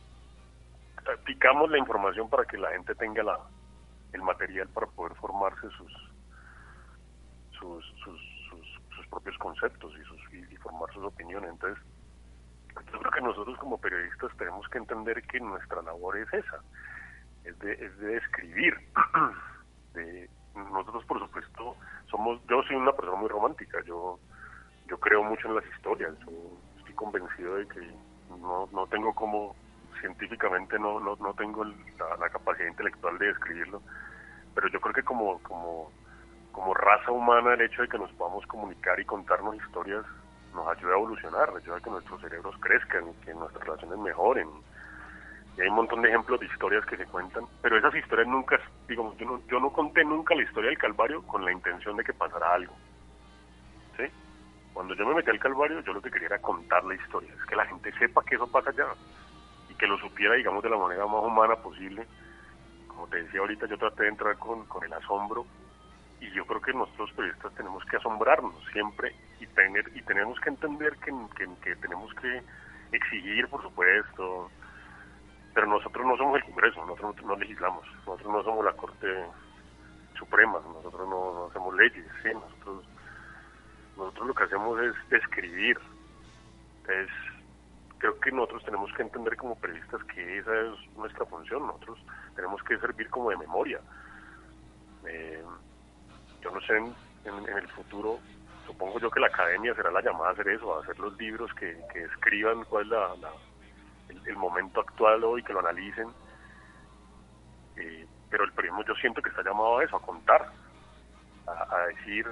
picamos 1.25 1.71
la 1.71 1.79
información 1.79 2.29
para 2.29 2.45
que 2.45 2.59
la 2.59 2.71
gente 2.71 2.95
tenga 2.95 3.23
la, 3.23 3.41
el 4.13 4.23
material 4.23 4.69
para 4.69 4.87
poder 4.89 5.15
formarse 5.17 5.69
sus, 5.71 5.93
sus, 7.59 7.85
sus, 8.05 9.07
propios 9.09 9.39
conceptos 9.39 9.93
y, 9.99 10.05
sus, 10.05 10.51
y 10.53 10.57
formar 10.57 10.93
sus 10.93 11.05
opiniones. 11.05 11.51
Entonces, 11.51 11.83
yo 12.93 12.99
creo 12.99 13.13
que 13.13 13.21
nosotros 13.21 13.57
como 13.59 13.79
periodistas 13.79 14.37
tenemos 14.37 14.69
que 14.69 14.79
entender 14.79 15.23
que 15.23 15.41
nuestra 15.41 15.83
labor 15.83 16.17
es 16.19 16.33
esa, 16.33 16.61
es 17.45 17.59
de, 17.59 17.73
es 17.73 17.99
de 17.99 18.17
escribir. 18.17 18.75
de, 19.95 20.29
nosotros, 20.55 21.05
por 21.05 21.21
supuesto, 21.21 21.77
somos, 22.11 22.41
yo 22.49 22.63
soy 22.63 22.77
una 22.77 22.93
persona 22.93 23.19
muy 23.19 23.29
romántica, 23.29 23.79
yo, 23.85 24.19
yo 24.87 24.99
creo 24.99 25.23
mucho 25.23 25.49
en 25.49 25.57
las 25.57 25.67
historias, 25.67 26.13
estoy 26.79 26.95
convencido 26.95 27.57
de 27.57 27.69
que 27.69 27.81
no, 28.41 28.69
no 28.73 28.87
tengo 28.87 29.15
como, 29.15 29.55
científicamente 30.01 30.79
no, 30.79 30.99
no, 31.01 31.17
no 31.17 31.35
tengo 31.35 31.65
la, 31.65 32.17
la 32.19 32.31
capacidad 32.31 32.69
intelectual 32.69 33.19
de 33.19 33.31
escribirlo, 33.31 33.83
pero 34.55 34.69
yo 34.69 34.81
creo 34.81 34.95
que 34.95 35.03
como, 35.03 35.39
como, 35.43 35.91
como 36.53 36.73
raza 36.75 37.11
humana 37.11 37.55
el 37.55 37.61
hecho 37.61 37.83
de 37.83 37.89
que 37.89 37.99
nos 37.99 38.11
podamos 38.13 38.47
comunicar 38.47 38.99
y 38.99 39.05
contarnos 39.05 39.57
historias 39.57 40.05
nos 40.57 40.67
ayuda 40.69 40.95
a 40.95 40.97
evolucionar, 40.97 41.51
ayuda 41.55 41.77
a 41.77 41.81
que 41.81 41.91
nuestros 41.91 42.21
cerebros 42.21 42.57
crezcan, 42.61 43.05
que 43.25 43.35
nuestras 43.35 43.63
relaciones 43.65 43.99
mejoren. 43.99 44.49
Y 45.57 45.61
hay 45.61 45.69
un 45.69 45.77
montón 45.77 46.03
de 46.03 46.09
ejemplos 46.09 46.41
de 46.41 46.47
historias 46.47 46.85
que 46.87 46.97
se 46.97 47.07
cuentan, 47.07 47.45
pero 47.63 47.79
esas 47.79 47.95
historias 47.95 48.27
nunca, 48.27 48.59
digo, 48.89 49.15
yo 49.19 49.27
no, 49.27 49.41
yo 49.47 49.61
no 49.61 49.71
conté 49.71 50.05
nunca 50.05 50.35
la 50.35 50.43
historia 50.43 50.71
del 50.71 50.79
Calvario 50.79 51.23
con 51.23 51.45
la 51.45 51.53
intención 51.53 51.97
de 51.97 52.05
que 52.05 52.13
pasara 52.13 52.55
algo. 52.55 52.75
¿Sí? 53.97 54.05
Cuando 54.73 54.95
yo 54.95 55.07
me 55.07 55.15
metí 55.15 55.31
al 55.31 55.39
Calvario, 55.39 55.81
yo 55.81 55.93
lo 55.93 56.03
que 56.03 56.11
quería 56.11 56.29
era 56.29 56.39
contar 56.41 56.85
la 56.85 56.95
historia, 56.95 57.33
es 57.33 57.45
que 57.45 57.57
la 57.57 57.67
gente 57.67 57.93
sepa 57.99 58.25
que 58.25 58.35
eso 58.35 58.47
pasa 58.51 58.71
allá 58.71 58.87
y 59.71 59.75
que 59.75 59.87
lo 59.87 59.97
supiera, 59.99 60.35
digamos, 60.35 60.63
de 60.63 60.71
la 60.71 60.77
manera 60.77 61.07
más 61.07 61.23
humana 61.23 61.57
posible. 61.57 62.07
Como 62.89 63.07
te 63.09 63.23
decía 63.23 63.41
ahorita, 63.41 63.67
yo 63.67 63.79
traté 63.79 64.05
de 64.05 64.09
entrar 64.09 64.37
con, 64.39 64.65
con 64.67 64.85
el 64.85 64.93
asombro 64.93 65.47
y 66.21 66.31
yo 66.33 66.47
creo 66.47 66.61
que 66.61 66.73
nosotros 66.73 67.13
periodistas 67.13 67.55
tenemos 67.55 67.85
que 67.85 67.97
asombrarnos 67.97 68.55
siempre 68.73 69.15
y 69.41 69.47
tener 69.47 69.91
y 69.95 70.03
tenemos 70.03 70.39
que 70.41 70.51
entender 70.51 70.97
que, 70.97 71.13
que, 71.63 71.77
tenemos 71.77 72.13
que 72.15 72.43
exigir, 72.93 73.49
por 73.49 73.63
supuesto, 73.63 74.51
pero 75.55 75.67
nosotros 75.67 76.07
no 76.07 76.17
somos 76.17 76.37
el 76.37 76.45
Congreso, 76.45 76.85
nosotros 76.87 77.25
no, 77.25 77.37
legislamos, 77.37 77.87
nosotros 78.07 78.33
no 78.33 78.43
somos 78.43 78.65
la 78.65 78.73
Corte 78.73 79.27
Suprema, 80.19 80.61
nosotros 80.73 81.09
no, 81.09 81.47
hacemos 81.47 81.75
leyes, 81.75 82.07
¿sí? 82.23 82.31
nosotros 82.33 82.85
nosotros 83.97 84.27
lo 84.29 84.35
que 84.35 84.45
hacemos 84.45 84.79
es 84.81 84.95
escribir, 85.11 85.79
es 86.89 87.09
creo 87.99 88.21
que 88.21 88.31
nosotros 88.31 88.65
tenemos 88.65 88.93
que 88.93 89.03
entender 89.03 89.37
como 89.37 89.59
periodistas 89.59 90.03
que 90.05 90.39
esa 90.39 90.53
es 90.61 90.97
nuestra 90.97 91.25
función. 91.27 91.67
Nosotros 91.67 91.99
tenemos 92.35 92.63
que 92.63 92.79
servir 92.79 93.09
como 93.11 93.31
de 93.31 93.37
memoria. 93.37 93.81
Eh, 95.07 95.43
yo 96.47 96.53
no 96.53 96.61
sé 96.61 96.77
en, 96.77 96.95
en- 97.25 97.49
en 97.49 97.59
el 97.59 97.69
futuro, 97.73 98.21
supongo 98.67 99.01
yo 99.01 99.11
que 99.11 99.21
la 99.21 99.27
academia 99.27 99.75
será 99.75 99.91
la 99.91 100.01
llamada 100.01 100.31
a 100.31 100.33
hacer 100.33 100.49
eso, 100.49 100.77
a 100.77 100.81
hacer 100.83 100.99
los 101.01 101.17
libros 101.19 101.51
que, 101.55 101.77
que 101.93 102.05
escriban 102.05 102.65
cuál 102.65 102.85
es 102.85 102.89
la, 102.91 103.15
el, 104.27 104.37
momento 104.37 104.81
actual 104.81 105.25
hoy, 105.25 105.43
que 105.43 105.53
lo 105.53 105.61
analicen. 105.61 106.09
Eh, 107.77 108.07
pero 108.31 108.45
el 108.45 108.53
periodismo 108.53 108.85
yo 108.85 108.95
siento 108.95 109.21
que 109.23 109.31
está 109.31 109.43
llamado 109.43 109.79
a 109.79 109.85
eso, 109.85 109.97
a 109.97 110.03
contar, 110.03 110.47
a, 111.47 111.79
decir 111.89 112.27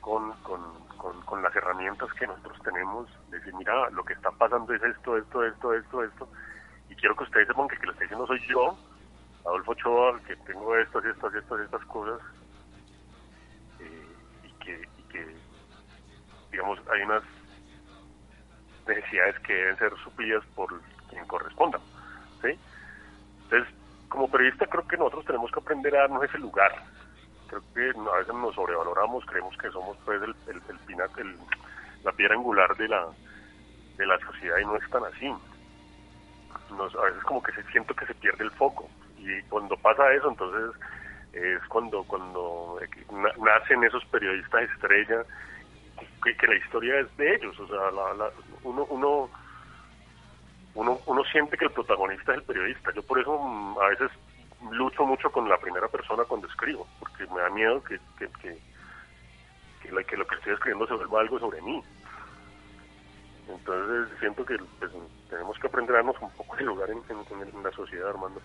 con, 0.00 0.32
con, 0.42 0.60
con, 0.98 1.20
con 1.22 1.42
las 1.42 1.54
herramientas 1.54 2.12
que 2.14 2.26
nosotros 2.26 2.58
tenemos, 2.64 3.08
decir, 3.28 3.54
mira, 3.54 3.88
lo 3.90 4.04
que 4.04 4.14
está 4.14 4.30
pasando 4.32 4.72
es 4.74 4.82
esto, 4.82 5.16
esto, 5.16 5.44
esto, 5.44 5.74
esto, 5.74 6.02
esto, 6.02 6.28
y 6.88 6.96
quiero 6.96 7.14
que 7.16 7.24
ustedes 7.24 7.46
sepan 7.46 7.68
que, 7.68 7.76
que 7.78 7.86
lo 7.86 7.92
está 7.92 8.02
diciendo 8.04 8.26
soy 8.26 8.40
yo, 8.48 8.76
Adolfo 9.46 9.72
Ochoa, 9.72 10.20
que 10.26 10.36
tengo 10.38 10.76
estas, 10.76 11.04
estas, 11.04 11.34
estas, 11.34 11.60
estas 11.60 11.84
cosas, 11.86 12.20
eh, 13.80 14.16
y, 14.44 14.52
que, 14.64 14.82
y 14.98 15.02
que, 15.04 15.36
digamos, 16.52 16.78
hay 16.92 17.02
unas 17.02 17.24
necesidades 18.86 19.38
que 19.40 19.54
deben 19.54 19.76
ser 19.78 19.92
suplidas 20.04 20.44
por 20.54 20.68
quien 21.08 21.24
corresponda, 21.26 21.80
¿sí? 22.42 22.58
Entonces, 23.44 23.74
como 24.08 24.30
periodista 24.30 24.66
creo 24.66 24.86
que 24.86 24.96
nosotros 24.96 25.24
tenemos 25.24 25.50
que 25.50 25.60
aprender 25.60 25.96
a 25.96 26.00
darnos 26.02 26.24
ese 26.24 26.38
lugar. 26.38 26.72
Creo 27.48 27.62
que 27.74 27.90
a 27.90 28.18
veces 28.18 28.34
nos 28.34 28.54
sobrevaloramos, 28.54 29.24
creemos 29.26 29.56
que 29.58 29.70
somos 29.70 29.96
pues 30.04 30.20
el, 30.22 30.34
el, 30.46 30.62
el 30.68 30.80
pinac- 30.86 31.18
el- 31.18 31.38
la 32.02 32.12
piedra 32.12 32.34
angular 32.34 32.76
de 32.76 32.88
la 32.88 33.06
de 33.96 34.06
la 34.06 34.18
sociedad 34.20 34.58
y 34.58 34.64
no 34.64 34.76
es 34.76 34.88
tan 34.90 35.04
así. 35.04 35.32
Nos, 36.70 36.94
a 36.96 37.02
veces 37.02 37.22
como 37.24 37.42
que 37.42 37.52
se 37.52 37.62
siento 37.64 37.94
que 37.94 38.06
se 38.06 38.14
pierde 38.14 38.44
el 38.44 38.50
foco 38.52 38.90
y 39.16 39.42
cuando 39.44 39.76
pasa 39.76 40.12
eso 40.12 40.28
entonces 40.30 40.74
es 41.32 41.60
cuando 41.68 42.04
cuando 42.04 42.78
na- 43.10 43.32
nacen 43.38 43.84
esos 43.84 44.04
periodistas 44.06 44.62
estrella 44.62 45.24
que, 46.22 46.46
la 46.46 46.56
historia 46.56 47.00
es 47.00 47.16
de 47.16 47.34
ellos, 47.34 47.58
o 47.60 47.66
sea, 47.66 47.90
la- 47.90 48.14
la- 48.14 48.30
uno 48.64 48.84
uno 48.90 49.30
uno, 50.74 50.98
uno 51.04 51.22
siente 51.24 51.56
que 51.58 51.66
el 51.66 51.70
protagonista 51.70 52.32
es 52.32 52.38
el 52.38 52.44
periodista. 52.44 52.92
Yo 52.94 53.02
por 53.02 53.18
eso 53.20 53.38
mm, 53.38 53.78
a 53.78 53.88
veces 53.88 54.10
lucho 54.70 55.04
mucho 55.04 55.30
con 55.30 55.46
la 55.48 55.58
primera 55.58 55.86
persona 55.88 56.24
cuando 56.24 56.46
escribo, 56.48 56.86
porque 56.98 57.26
me 57.26 57.40
da 57.40 57.50
miedo 57.50 57.82
que, 57.84 57.98
que, 58.18 58.26
que, 58.40 58.58
que 59.82 60.04
que 60.06 60.16
lo 60.16 60.26
que 60.26 60.34
estoy 60.36 60.54
escribiendo 60.54 60.86
se 60.86 60.94
vuelva 60.94 61.20
algo 61.20 61.38
sobre 61.38 61.60
mí. 61.60 61.82
Entonces 63.48 64.08
siento 64.20 64.44
que 64.46 64.56
pues, 64.78 64.90
tenemos 65.28 65.58
que 65.58 65.66
aprender 65.66 65.94
a 65.96 65.98
darnos 65.98 66.16
un 66.22 66.30
poco 66.30 66.56
de 66.56 66.64
lugar 66.64 66.88
en 66.90 67.62
la 67.62 67.70
sociedad, 67.72 68.08
Armando. 68.08 68.40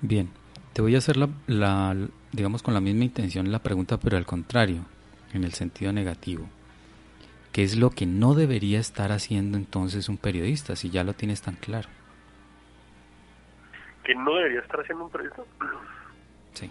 Bien, 0.00 0.30
te 0.72 0.82
voy 0.82 0.94
a 0.94 0.98
hacer 0.98 1.16
la, 1.16 1.28
la, 1.46 1.94
digamos 2.32 2.62
con 2.62 2.74
la 2.74 2.80
misma 2.80 3.04
intención 3.04 3.52
la 3.52 3.60
pregunta, 3.60 3.98
pero 3.98 4.16
al 4.16 4.26
contrario, 4.26 4.84
en 5.32 5.44
el 5.44 5.52
sentido 5.52 5.92
negativo. 5.92 6.48
¿Qué 7.52 7.62
es 7.62 7.76
lo 7.76 7.90
que 7.90 8.06
no 8.06 8.34
debería 8.34 8.80
estar 8.80 9.12
haciendo 9.12 9.58
entonces 9.58 10.08
un 10.08 10.16
periodista 10.16 10.74
si 10.76 10.90
ya 10.90 11.04
lo 11.04 11.12
tienes 11.14 11.42
tan 11.42 11.54
claro? 11.56 11.88
que 14.04 14.16
no 14.16 14.34
debería 14.34 14.58
estar 14.60 14.80
haciendo 14.80 15.04
un 15.04 15.10
periodista. 15.10 15.42
Sí. 16.54 16.70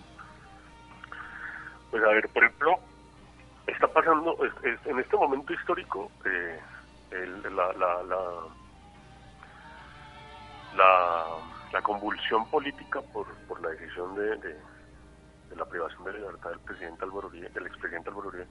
Pues 1.89 2.03
a 2.03 2.07
ver, 2.09 2.27
por 2.29 2.43
ejemplo, 2.43 2.75
está 3.67 3.87
pasando 3.87 4.37
es- 4.45 4.63
es- 4.65 4.85
en 4.85 4.99
este 4.99 5.15
momento 5.17 5.53
histórico 5.53 6.11
eh, 6.25 6.59
el- 7.11 7.41
la, 7.55 7.73
la, 7.73 8.03
la, 8.03 8.19
la, 10.75 11.25
la 11.73 11.81
convulsión 11.81 12.45
política 12.49 13.01
por, 13.13 13.27
por 13.47 13.61
la 13.61 13.69
decisión 13.69 14.13
de, 14.15 14.35
de, 14.37 14.53
de 15.49 15.55
la 15.55 15.65
privación 15.65 16.03
de 16.05 16.13
libertad 16.13 16.49
del 16.51 16.59
presidente 16.59 17.03
Álvaro 17.05 17.27
Uribe, 17.27 17.49
del 17.49 17.65
expresidente 17.65 18.09
Álvaro 18.09 18.27
Uribe, 18.29 18.47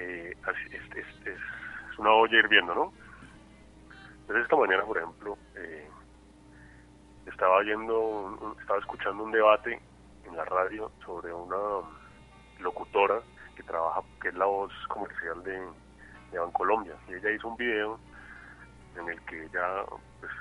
eh, 0.00 0.32
es, 0.70 0.82
es, 0.96 1.26
es, 1.26 1.38
una 1.98 2.12
olla 2.12 2.38
hirviendo, 2.38 2.74
¿no? 2.74 2.92
Entonces 4.22 4.44
esta 4.44 4.56
mañana, 4.56 4.84
por 4.84 4.96
ejemplo, 4.96 5.36
eh, 5.56 5.88
estaba 7.26 7.62
yendo, 7.62 8.00
un- 8.00 8.56
estaba 8.60 8.78
escuchando 8.78 9.24
un 9.24 9.32
debate 9.32 9.80
en 10.24 10.36
la 10.36 10.44
radio 10.44 10.90
sobre 11.04 11.32
una 11.32 11.86
locutora 12.58 13.20
que 13.54 13.62
trabaja, 13.62 14.02
que 14.20 14.28
es 14.28 14.34
la 14.34 14.46
voz 14.46 14.72
comercial 14.88 15.42
de, 15.42 15.60
de 16.32 16.38
Bancolombia, 16.38 16.96
y 17.08 17.14
ella 17.14 17.30
hizo 17.30 17.48
un 17.48 17.56
video 17.56 17.98
en 18.96 19.08
el 19.08 19.20
que 19.22 19.44
ella, 19.44 19.84
pues, 20.20 20.32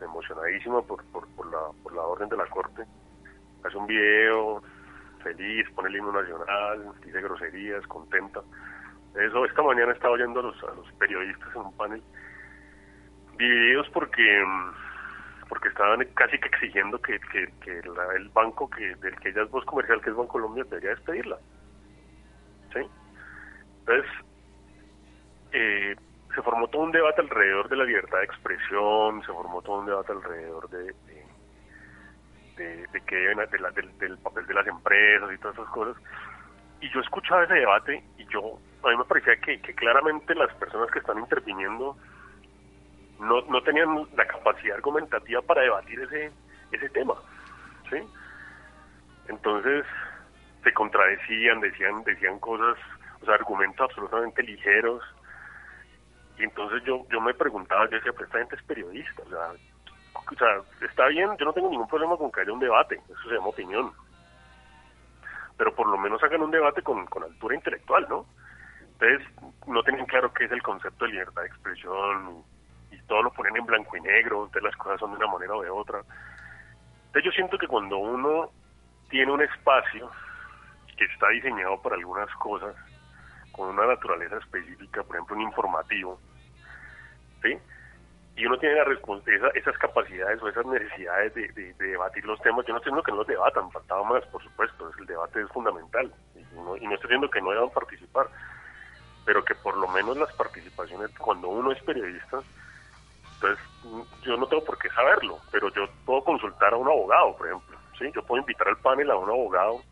emocionadísima 0.00 0.82
por, 0.82 1.04
por, 1.12 1.28
por 1.34 1.46
la, 1.50 1.58
por 1.82 1.94
la 1.94 2.02
orden 2.02 2.28
de 2.28 2.36
la 2.36 2.46
corte, 2.46 2.84
hace 3.64 3.76
un 3.76 3.86
video 3.86 4.62
feliz, 5.20 5.68
pone 5.74 5.88
el 5.88 5.96
himno 5.96 6.12
nacional, 6.12 6.92
dice 7.04 7.20
groserías, 7.20 7.86
contenta. 7.86 8.40
Eso, 9.14 9.44
esta 9.44 9.62
mañana 9.62 9.92
estaba 9.92 10.14
oyendo 10.14 10.40
a 10.40 10.42
los, 10.44 10.92
periodistas 10.98 11.48
en 11.54 11.62
un 11.62 11.76
panel 11.76 12.02
divididos 13.36 13.88
porque 13.90 14.44
mm, 14.44 15.48
porque 15.48 15.68
estaban 15.68 16.04
casi 16.14 16.38
que 16.38 16.46
exigiendo 16.46 17.00
que, 17.02 17.18
que, 17.18 17.48
el 18.14 18.28
banco 18.28 18.70
que 18.70 18.94
del 18.96 19.16
que 19.16 19.30
ella 19.30 19.42
es 19.42 19.50
voz 19.50 19.64
comercial, 19.64 20.00
que 20.00 20.10
es 20.10 20.16
Bancolombia, 20.16 20.62
debería 20.62 20.90
despedirla. 20.90 21.38
¿Sí? 22.72 22.80
Entonces, 23.80 24.10
eh, 25.50 25.96
se 26.34 26.42
formó 26.42 26.68
todo 26.68 26.82
un 26.82 26.92
debate 26.92 27.20
alrededor 27.22 27.68
de 27.68 27.76
la 27.76 27.84
libertad 27.84 28.18
de 28.18 28.24
expresión, 28.24 29.22
se 29.22 29.32
formó 29.32 29.60
todo 29.62 29.80
un 29.80 29.86
debate 29.86 30.12
alrededor 30.12 30.70
de, 30.70 30.84
de, 30.84 31.19
de, 32.60 32.86
de 32.88 33.00
que 33.02 33.16
deben- 33.16 33.48
de 33.50 33.58
la- 33.58 33.70
del, 33.70 33.96
del 33.98 34.18
papel 34.18 34.46
de 34.46 34.54
las 34.54 34.66
empresas 34.66 35.32
y 35.32 35.38
todas 35.38 35.56
esas 35.56 35.68
cosas. 35.70 35.96
Y 36.80 36.90
yo 36.92 37.00
escuchaba 37.00 37.44
ese 37.44 37.54
debate 37.54 38.02
y 38.18 38.24
yo, 38.26 38.58
a 38.84 38.88
mí 38.90 38.96
me 38.96 39.04
parecía 39.04 39.36
que, 39.36 39.60
que 39.60 39.74
claramente 39.74 40.34
las 40.34 40.52
personas 40.54 40.90
que 40.90 40.98
están 41.00 41.18
interviniendo 41.18 41.96
no, 43.18 43.40
no 43.42 43.62
tenían 43.62 44.06
la 44.16 44.26
capacidad 44.26 44.76
argumentativa 44.76 45.42
para 45.42 45.62
debatir 45.62 46.00
ese, 46.00 46.30
ese 46.72 46.88
tema. 46.90 47.14
¿sí? 47.90 47.96
Entonces 49.28 49.84
se 50.62 50.72
contradecían, 50.72 51.60
decían, 51.60 52.02
decían 52.04 52.38
cosas, 52.38 52.76
o 53.20 53.24
sea, 53.24 53.34
argumentos 53.34 53.88
absolutamente 53.88 54.42
ligeros. 54.42 55.02
Y 56.38 56.44
entonces 56.44 56.82
yo, 56.84 57.06
yo 57.10 57.20
me 57.20 57.34
preguntaba, 57.34 57.84
yo 57.90 57.96
decía, 57.96 58.12
pero 58.12 58.24
esta 58.24 58.38
gente 58.38 58.56
es 58.56 58.62
periodista, 58.62 59.22
o 59.22 59.28
sea, 59.28 59.52
o 60.14 60.34
sea, 60.36 60.62
está 60.86 61.06
bien, 61.08 61.36
yo 61.38 61.44
no 61.44 61.52
tengo 61.52 61.70
ningún 61.70 61.88
problema 61.88 62.16
con 62.16 62.30
que 62.30 62.40
haya 62.40 62.52
un 62.52 62.60
debate, 62.60 63.00
eso 63.08 63.28
se 63.28 63.34
llama 63.34 63.48
opinión. 63.48 63.92
Pero 65.56 65.74
por 65.74 65.88
lo 65.88 65.98
menos 65.98 66.22
hagan 66.22 66.42
un 66.42 66.50
debate 66.50 66.82
con, 66.82 67.06
altura 67.22 67.54
intelectual, 67.54 68.06
¿no? 68.08 68.26
Entonces, 68.92 69.26
no 69.66 69.82
tenían 69.82 70.06
claro 70.06 70.32
qué 70.32 70.44
es 70.44 70.52
el 70.52 70.62
concepto 70.62 71.04
de 71.04 71.12
libertad 71.12 71.42
de 71.42 71.48
expresión 71.48 72.44
y 72.90 72.98
todo 73.02 73.22
lo 73.22 73.32
ponen 73.32 73.56
en 73.56 73.66
blanco 73.66 73.96
y 73.96 74.00
negro, 74.00 74.44
entonces 74.44 74.62
las 74.62 74.76
cosas 74.76 75.00
son 75.00 75.10
de 75.10 75.16
una 75.16 75.26
manera 75.26 75.54
o 75.54 75.62
de 75.62 75.70
otra. 75.70 76.02
Entonces 77.06 77.24
yo 77.24 77.32
siento 77.32 77.58
que 77.58 77.66
cuando 77.66 77.98
uno 77.98 78.50
tiene 79.08 79.32
un 79.32 79.42
espacio 79.42 80.10
que 80.96 81.04
está 81.04 81.28
diseñado 81.28 81.80
para 81.82 81.96
algunas 81.96 82.32
cosas, 82.36 82.74
con 83.52 83.68
una 83.68 83.86
naturaleza 83.86 84.36
específica, 84.38 85.02
por 85.02 85.16
ejemplo 85.16 85.36
un 85.36 85.42
informativo, 85.42 86.20
¿sí? 87.42 87.58
Y 88.40 88.46
uno 88.46 88.56
tiene 88.58 88.76
la 88.76 88.84
esa- 89.26 89.48
esas 89.54 89.76
capacidades 89.76 90.40
o 90.42 90.48
esas 90.48 90.64
necesidades 90.64 91.34
de, 91.34 91.46
de- 91.48 91.74
de 91.74 91.86
debatir 91.88 92.24
los 92.24 92.40
temas. 92.40 92.64
Yo 92.64 92.72
no 92.72 92.78
estoy 92.78 92.90
diciendo 92.90 93.02
que 93.02 93.10
no 93.12 93.18
los 93.18 93.26
debatan, 93.26 93.70
faltaba 93.70 94.02
más, 94.04 94.24
por 94.28 94.42
supuesto, 94.42 94.88
es- 94.88 94.96
el 94.98 95.04
debate 95.04 95.42
es 95.42 95.48
fundamental. 95.48 96.10
Y 96.34 96.54
no, 96.54 96.74
y 96.74 96.86
no 96.86 96.94
estoy 96.94 97.08
diciendo 97.08 97.28
que 97.28 97.42
no 97.42 97.50
deban 97.50 97.68
participar, 97.68 98.28
pero 99.26 99.44
que 99.44 99.54
por 99.56 99.76
lo 99.76 99.86
menos 99.88 100.16
las 100.16 100.32
participaciones, 100.32 101.10
cuando 101.18 101.48
uno 101.48 101.70
es 101.70 101.82
periodista, 101.82 102.40
entonces 103.34 103.62
yo 104.22 104.38
no 104.38 104.46
tengo 104.46 104.64
por 104.64 104.78
qué 104.78 104.88
saberlo, 104.88 105.38
pero 105.50 105.68
yo 105.74 105.86
puedo 106.06 106.24
consultar 106.24 106.72
a 106.72 106.76
un 106.78 106.88
abogado, 106.88 107.36
por 107.36 107.46
ejemplo. 107.46 107.78
¿sí? 107.98 108.10
Yo 108.14 108.22
puedo 108.22 108.40
invitar 108.40 108.68
al 108.68 108.78
panel 108.78 109.10
a 109.10 109.16
un 109.16 109.28
abogado 109.28 109.82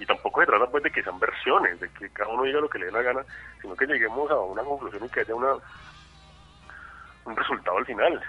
y 0.00 0.06
tampoco 0.06 0.40
se 0.40 0.46
trata 0.46 0.66
pues 0.66 0.82
de 0.82 0.90
que 0.90 1.04
sean 1.04 1.20
versiones, 1.20 1.78
de 1.78 1.88
que 1.90 2.10
cada 2.10 2.30
uno 2.30 2.42
diga 2.42 2.58
lo 2.60 2.68
que 2.68 2.80
le 2.80 2.86
dé 2.86 2.92
la 2.92 3.02
gana, 3.02 3.24
sino 3.62 3.76
que 3.76 3.86
lleguemos 3.86 4.28
a 4.28 4.40
una 4.40 4.64
conclusión 4.64 5.04
y 5.04 5.08
que 5.08 5.20
haya 5.20 5.36
una 5.36 5.54
un 7.28 7.36
resultado 7.36 7.76
al 7.78 7.86
final. 7.86 8.22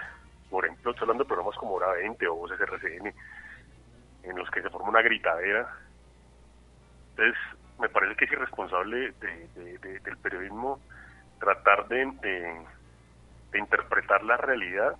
Por 0.50 0.64
ejemplo, 0.64 0.90
estoy 0.90 1.04
hablando 1.04 1.24
de 1.24 1.28
programas 1.28 1.56
como 1.56 1.74
Hora 1.74 1.92
20 1.92 2.26
o 2.28 2.34
Voces 2.34 2.58
en 4.22 4.36
los 4.36 4.50
que 4.50 4.62
se 4.62 4.70
forma 4.70 4.88
una 4.90 5.02
gritadera. 5.02 5.68
Entonces, 7.10 7.38
me 7.78 7.88
parece 7.88 8.16
que 8.16 8.24
es 8.26 8.32
irresponsable 8.32 9.12
de- 9.20 9.48
de- 9.54 9.78
de- 9.78 10.00
del 10.00 10.16
periodismo 10.18 10.80
tratar 11.38 11.88
de 11.88 12.66
interpretar 13.54 14.22
la 14.24 14.36
realidad 14.36 14.96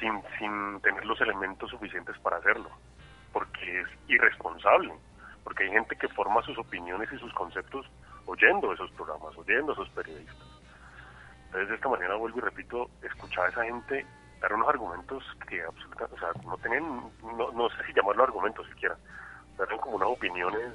sin, 0.00 0.22
sin 0.38 0.80
tener 0.80 1.04
los 1.04 1.20
elementos 1.20 1.70
suficientes 1.70 2.18
para 2.20 2.38
hacerlo, 2.38 2.70
porque 3.32 3.80
es 3.80 3.88
irresponsable, 4.08 4.92
porque 5.44 5.64
hay 5.64 5.70
gente 5.70 5.96
que 5.96 6.08
forma 6.08 6.42
sus 6.42 6.58
opiniones 6.58 7.12
y 7.12 7.18
sus 7.18 7.32
conceptos 7.34 7.86
oyendo 8.26 8.72
esos 8.72 8.90
programas, 8.92 9.36
oyendo 9.36 9.72
esos 9.72 9.88
periodistas. 9.90 10.51
Entonces, 11.52 11.68
de 11.68 11.74
esta 11.74 11.88
manera, 11.90 12.16
vuelvo 12.16 12.38
y 12.38 12.40
repito, 12.40 12.88
escuchar 13.02 13.44
a 13.44 13.48
esa 13.50 13.64
gente 13.64 14.06
dar 14.40 14.54
unos 14.54 14.68
argumentos 14.70 15.22
que 15.46 15.62
absolutamente, 15.62 16.14
o 16.14 16.18
sea, 16.18 16.32
no 16.46 16.56
tienen, 16.56 16.82
no, 17.36 17.52
no 17.52 17.68
sé 17.68 17.84
si 17.86 17.92
llamarlo 17.92 18.24
argumentos 18.24 18.66
siquiera, 18.68 18.96
eran 19.58 19.78
como 19.78 19.96
unas 19.96 20.08
opiniones 20.08 20.72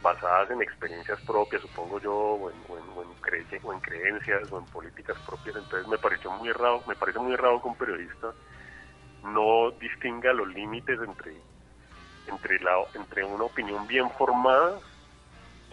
basadas 0.00 0.50
en 0.50 0.62
experiencias 0.62 1.20
propias, 1.26 1.60
supongo 1.60 2.00
yo, 2.00 2.14
o 2.14 2.50
en, 2.50 2.56
o 2.70 2.76
o 2.96 3.72
en 3.74 3.80
creencias, 3.80 4.50
o 4.50 4.58
en 4.58 4.64
políticas 4.66 5.18
propias. 5.26 5.56
Entonces 5.56 5.86
me 5.86 5.98
pareció 5.98 6.30
muy 6.30 6.48
errado, 6.48 6.82
me 6.86 6.96
parece 6.96 7.18
muy 7.18 7.34
errado 7.34 7.60
que 7.60 7.68
un 7.68 7.76
periodista 7.76 8.32
no 9.22 9.70
distinga 9.72 10.32
los 10.32 10.48
límites 10.48 10.98
entre 10.98 11.36
entre 12.26 12.58
la 12.60 12.72
entre 12.94 13.22
una 13.22 13.44
opinión 13.44 13.86
bien 13.86 14.10
formada, 14.12 14.78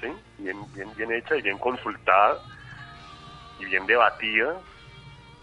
¿sí? 0.02 0.14
bien, 0.38 0.70
bien, 0.74 0.94
bien 0.98 1.14
hecha 1.14 1.38
y 1.38 1.42
bien 1.42 1.58
consultada 1.58 2.38
y 3.62 3.66
bien 3.66 3.86
debatida. 3.86 4.60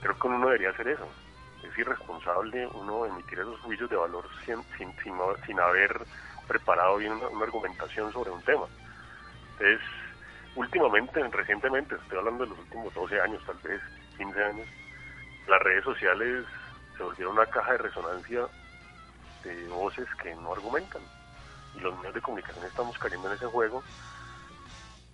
Creo 0.01 0.19
que 0.19 0.27
uno 0.27 0.39
no 0.39 0.47
debería 0.47 0.71
hacer 0.71 0.89
eso. 0.89 1.09
Es 1.63 1.77
irresponsable 1.79 2.67
uno 2.69 3.07
emitir 3.07 3.39
esos 3.39 3.61
juicios 3.61 3.89
de 3.91 3.97
valor 3.97 4.29
sin, 4.45 4.63
sin, 4.77 4.93
sin, 5.03 5.15
sin 5.47 5.61
haber 5.61 6.01
preparado 6.47 6.97
bien 6.97 7.13
una, 7.13 7.29
una 7.29 7.45
argumentación 7.45 8.13
sobre 8.13 8.31
un 8.31 8.43
tema. 8.43 8.67
Entonces, 9.53 9.81
últimamente, 10.55 11.23
recientemente, 11.29 11.95
estoy 11.95 12.19
hablando 12.19 12.45
de 12.45 12.51
los 12.51 12.59
últimos 12.59 12.95
12 12.95 13.21
años, 13.21 13.43
tal 13.45 13.57
vez 13.59 13.81
15 14.17 14.45
años, 14.45 14.69
las 15.47 15.63
redes 15.63 15.85
sociales 15.85 16.45
se 16.97 17.03
volvieron 17.03 17.35
una 17.35 17.47
caja 17.47 17.73
de 17.73 17.79
resonancia 17.79 18.47
de 19.45 19.69
voces 19.69 20.07
que 20.23 20.35
no 20.37 20.53
argumentan. 20.53 21.03
Y 21.75 21.81
los 21.81 21.97
medios 21.99 22.15
de 22.15 22.21
comunicación 22.21 22.65
estamos 22.65 22.99
cayendo 22.99 23.29
en 23.29 23.35
ese 23.35 23.47
juego 23.47 23.83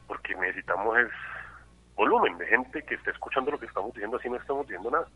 porque 0.07 0.35
necesitamos 0.35 0.99
es 0.99 1.11
volumen 1.97 2.37
de 2.39 2.47
gente 2.47 2.83
que 2.83 2.95
esté 2.95 3.11
escuchando 3.11 3.51
lo 3.51 3.59
que 3.59 3.67
estamos 3.67 3.93
diciendo, 3.95 4.17
así 4.17 4.29
no 4.29 4.37
estamos 4.37 4.67
diciendo 4.67 4.91
nada. 4.91 5.07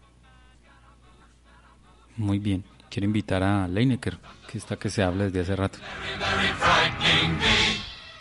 Muy 2.16 2.38
bien. 2.38 2.64
Quiero 2.90 3.04
invitar 3.04 3.42
a 3.42 3.68
Leinecker, 3.68 4.18
que 4.50 4.58
está 4.58 4.76
que 4.76 4.88
se 4.88 5.02
habla 5.02 5.24
desde 5.24 5.40
hace 5.40 5.56
rato. 5.56 5.78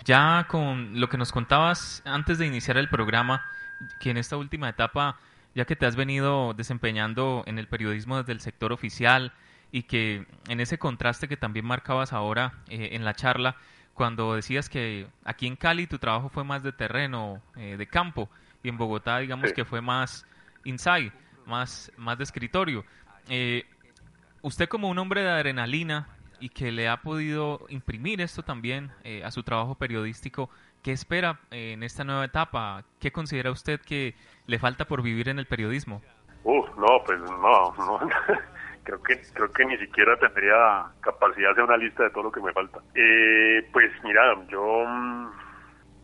Ya 0.04 0.46
con 0.50 1.00
lo 1.00 1.08
que 1.10 1.18
nos 1.18 1.32
contabas 1.32 2.02
antes 2.06 2.38
de 2.38 2.48
iniciar 2.48 2.78
el 2.78 2.90
programa, 2.90 3.46
que 4.00 4.10
en 4.10 4.18
esta 4.18 4.36
última 4.38 4.70
etapa, 4.70 5.18
ya 5.56 5.66
que 5.66 5.76
te 5.76 5.86
has 5.86 5.96
venido 5.96 6.54
desempeñando 6.54 7.44
en 7.46 7.60
el 7.60 7.68
periodismo 7.68 8.18
desde 8.18 8.34
el 8.34 8.42
sector 8.42 8.74
oficial 8.74 9.34
y 9.72 9.84
que 9.84 10.26
en 10.48 10.60
ese 10.60 10.78
contraste 10.78 11.28
que 11.28 11.38
también 11.38 11.66
marcabas 11.66 12.14
ahora 12.14 12.54
eh, 12.68 12.90
en 12.92 13.06
la 13.06 13.14
charla, 13.14 13.56
cuando 13.94 14.36
decías 14.36 14.70
que 14.70 15.08
aquí 15.24 15.48
en 15.48 15.56
Cali 15.56 15.88
tu 15.88 15.98
trabajo 15.98 16.30
fue 16.30 16.44
más 16.44 16.62
de 16.62 16.72
terreno, 16.72 17.42
eh, 17.56 17.78
de 17.78 17.88
campo, 17.88 18.30
y 18.64 18.70
en 18.70 18.78
Bogotá 18.78 19.20
digamos 19.20 19.50
Sí. 19.50 19.56
que 19.56 19.66
fue 19.66 19.82
más 19.82 20.26
inside, 20.64 21.12
más, 21.46 21.92
más 21.98 22.18
de 22.18 22.24
escritorio. 22.24 22.84
Eh, 23.30 23.66
usted 24.42 24.68
como 24.68 24.90
un 24.90 24.98
hombre 25.00 25.22
de 25.22 25.30
adrenalina 25.30 26.08
y 26.40 26.50
que 26.50 26.72
le 26.72 26.88
ha 26.88 26.98
podido 26.98 27.66
imprimir 27.70 28.22
esto 28.22 28.44
también 28.44 28.92
eh, 29.04 29.24
a 29.24 29.32
su 29.32 29.44
trabajo 29.44 29.76
periodístico, 29.76 30.50
¿qué 30.84 30.92
espera 30.92 31.40
eh, 31.52 31.74
en 31.74 31.84
esta 31.84 32.04
nueva 32.04 32.26
etapa? 32.26 32.84
¿Qué 33.00 33.12
considera 33.12 33.52
usted 33.52 33.82
que 33.82 34.16
le 34.46 34.60
falta 34.60 34.86
por 34.86 35.02
vivir 35.02 35.30
en 35.30 35.40
el 35.40 35.46
periodismo? 35.48 36.02
Uf, 36.44 36.70
no, 36.78 37.04
pues 37.06 37.20
no, 37.20 37.74
no. 37.78 38.00
creo 38.84 39.02
que 39.04 39.20
creo 39.34 39.52
que 39.52 39.66
ni 39.66 39.78
siquiera 39.80 40.18
tendría 40.18 40.86
capacidad 41.02 41.48
de 41.48 41.52
hacer 41.54 41.64
una 41.64 41.76
lista 41.78 42.04
de 42.04 42.10
todo 42.12 42.24
lo 42.24 42.32
que 42.32 42.40
me 42.40 42.54
falta. 42.54 42.80
Eh, 42.96 43.68
pues 43.74 43.92
mira, 44.04 44.22
yo 44.48 44.86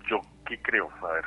yo 0.10 0.20
qué 0.46 0.62
creo, 0.62 0.89
a 1.02 1.13
ver, 1.13 1.24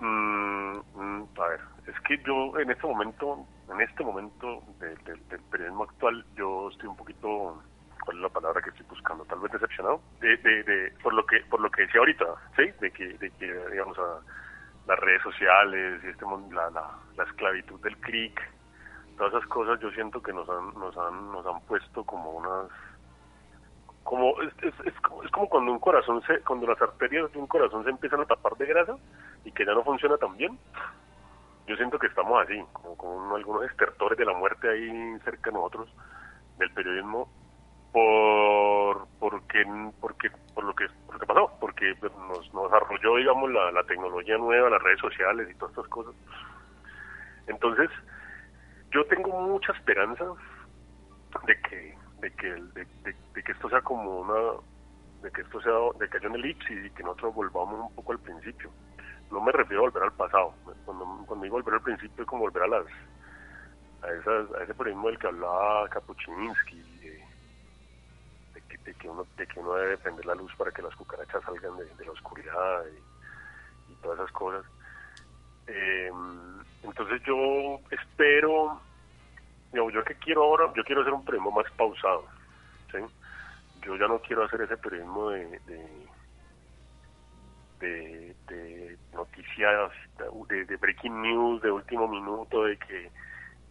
Mm, 0.00 0.78
mm, 0.94 1.28
a 1.38 1.48
ver, 1.48 1.60
es 1.86 1.94
que 2.08 2.18
yo 2.26 2.58
en 2.58 2.70
este 2.70 2.86
momento, 2.86 3.46
en 3.68 3.80
este 3.82 4.02
momento 4.04 4.62
de- 4.80 4.96
de- 5.04 5.20
del 5.28 5.42
periodismo 5.50 5.84
actual, 5.84 6.24
yo 6.36 6.68
estoy 6.70 6.88
un 6.88 6.96
poquito 6.96 7.62
¿cuál 8.04 8.16
es 8.16 8.22
la 8.22 8.28
palabra 8.30 8.62
que 8.62 8.70
estoy 8.70 8.86
buscando? 8.88 9.24
Tal 9.26 9.40
vez 9.40 9.52
decepcionado 9.52 10.02
de, 10.20 10.36
de, 10.38 10.92
por 11.02 11.12
lo 11.14 11.26
que 11.26 11.40
por 11.50 11.60
lo 11.60 11.70
que 11.70 11.82
decía 11.82 12.00
ahorita, 12.00 12.26
sí, 12.56 12.64
de 12.80 12.90
que 12.92 13.04
de 13.18 13.30
que 13.32 13.46
digamos 13.70 13.98
las 14.86 14.98
redes 15.00 15.22
sociales 15.22 16.02
y 16.04 16.08
este 16.08 16.24
la, 16.52 16.70
la, 16.70 16.98
la 17.16 17.24
esclavitud 17.24 17.80
del 17.82 17.96
clic, 17.98 18.40
todas 19.16 19.34
esas 19.34 19.46
cosas 19.48 19.78
yo 19.80 19.90
siento 19.92 20.22
que 20.22 20.32
nos 20.32 20.48
han 20.48 20.72
nos 20.74 20.96
han 20.96 21.30
nos 21.32 21.46
han 21.46 21.60
puesto 21.62 22.04
como 22.04 22.32
unas 22.32 22.70
como 24.02 24.40
es, 24.42 24.52
es, 24.62 24.74
es 24.86 25.00
como, 25.02 25.22
es 25.22 25.30
como 25.30 25.48
cuando 25.48 25.72
un 25.72 25.78
corazón 25.78 26.22
se 26.26 26.40
cuando 26.42 26.66
las 26.66 26.80
arterias 26.82 27.30
de 27.32 27.38
un 27.38 27.46
corazón 27.46 27.84
se 27.84 27.90
empiezan 27.90 28.20
a 28.20 28.26
tapar 28.26 28.56
de 28.56 28.66
grasa 28.66 28.96
y 29.44 29.52
que 29.52 29.64
ya 29.64 29.72
no 29.74 29.84
funciona 29.84 30.16
tan 30.18 30.36
bien. 30.36 30.58
Yo 31.66 31.76
siento 31.76 31.98
que 31.98 32.08
estamos 32.08 32.42
así, 32.42 32.62
como 32.72 32.96
con 32.96 33.10
un- 33.10 33.34
algunos 33.36 33.64
estertores 33.64 34.18
de 34.18 34.24
la 34.24 34.32
muerte 34.34 34.68
ahí 34.68 35.18
cerca 35.24 35.50
de 35.50 35.56
nosotros 35.56 35.88
del 36.56 36.72
periodismo 36.72 37.28
por 37.92 39.08
porque 39.18 39.64
porque 40.00 40.30
por 40.54 40.64
lo 40.64 40.74
que 40.74 40.86
por 41.06 41.26
pasó 41.26 41.52
porque 41.60 41.94
pues, 42.00 42.12
nos, 42.16 42.52
nos 42.54 42.72
arrolló 42.72 43.16
digamos 43.16 43.50
la, 43.50 43.72
la 43.72 43.84
tecnología 43.84 44.38
nueva 44.38 44.70
las 44.70 44.82
redes 44.82 45.00
sociales 45.00 45.48
y 45.50 45.54
todas 45.54 45.72
estas 45.72 45.88
cosas 45.88 46.14
entonces 47.46 47.90
yo 48.92 49.04
tengo 49.06 49.40
mucha 49.40 49.72
esperanza 49.72 50.24
de 51.46 51.56
que 51.68 51.94
de 52.18 52.30
que 52.32 52.48
de 53.34 53.42
que 53.42 53.52
esto 53.52 53.68
sea 53.68 53.80
como 53.82 54.20
una 54.20 54.58
de 55.22 55.30
que 55.30 55.42
esto 55.42 55.60
sea 55.60 55.72
de 55.98 56.08
que 56.08 56.18
haya 56.18 56.28
una 56.28 56.38
elipsis 56.38 56.86
y 56.86 56.90
que 56.90 57.02
nosotros 57.02 57.34
volvamos 57.34 57.80
un 57.80 57.94
poco 57.94 58.12
al 58.12 58.20
principio 58.20 58.72
no 59.30 59.40
me 59.40 59.52
refiero 59.52 59.82
a 59.82 59.88
volver 59.88 60.02
al 60.02 60.12
pasado 60.12 60.54
cuando, 60.84 61.24
cuando 61.26 61.44
digo 61.44 61.56
volver 61.56 61.74
al 61.74 61.82
principio 61.82 62.22
es 62.22 62.28
como 62.28 62.42
volver 62.42 62.64
a 62.64 62.68
las 62.68 62.86
a, 64.02 64.08
esas, 64.12 64.52
a 64.54 64.64
ese 64.64 64.74
periodismo 64.74 65.08
del 65.08 65.18
que 65.18 65.26
hablaba 65.26 65.88
Kapuczynski 65.88 66.82
de, 67.00 68.62
que, 68.68 68.78
de 68.78 68.94
que 68.94 69.08
uno 69.08 69.26
de 69.36 69.46
que 69.46 69.60
uno 69.60 69.74
debe 69.74 69.98
prender 69.98 70.26
la 70.26 70.34
luz 70.34 70.52
para 70.56 70.70
que 70.70 70.82
las 70.82 70.94
cucarachas 70.96 71.42
salgan 71.44 71.76
de, 71.76 72.04
la 72.04 72.12
oscuridad 72.12 72.84
y, 72.86 73.94
todas 74.02 74.18
esas 74.18 74.32
cosas 74.32 74.64
Eh, 75.66 76.10
entonces 76.82 77.22
yo 77.22 77.78
espero 77.90 78.80
digamos, 79.72 79.92
yo 79.92 80.02
que 80.04 80.14
quiero 80.14 80.42
ahora 80.42 80.72
yo 80.74 80.82
quiero 80.84 81.02
hacer 81.02 81.12
un 81.12 81.24
periodismo 81.24 81.52
más 81.52 81.70
pausado 81.72 82.24
¿sí? 82.90 82.98
yo 83.82 83.96
ya 83.96 84.08
no 84.08 84.18
quiero 84.20 84.44
hacer 84.44 84.62
ese 84.62 84.76
periodismo 84.76 85.30
de, 85.30 85.60
de 87.80 88.34
de, 88.48 88.96
noticias, 89.14 89.92
de, 90.48 90.76
breaking 90.76 91.22
news, 91.22 91.62
de 91.62 91.70
último 91.70 92.08
minuto, 92.08 92.64
de 92.64 92.76
que, 92.78 93.10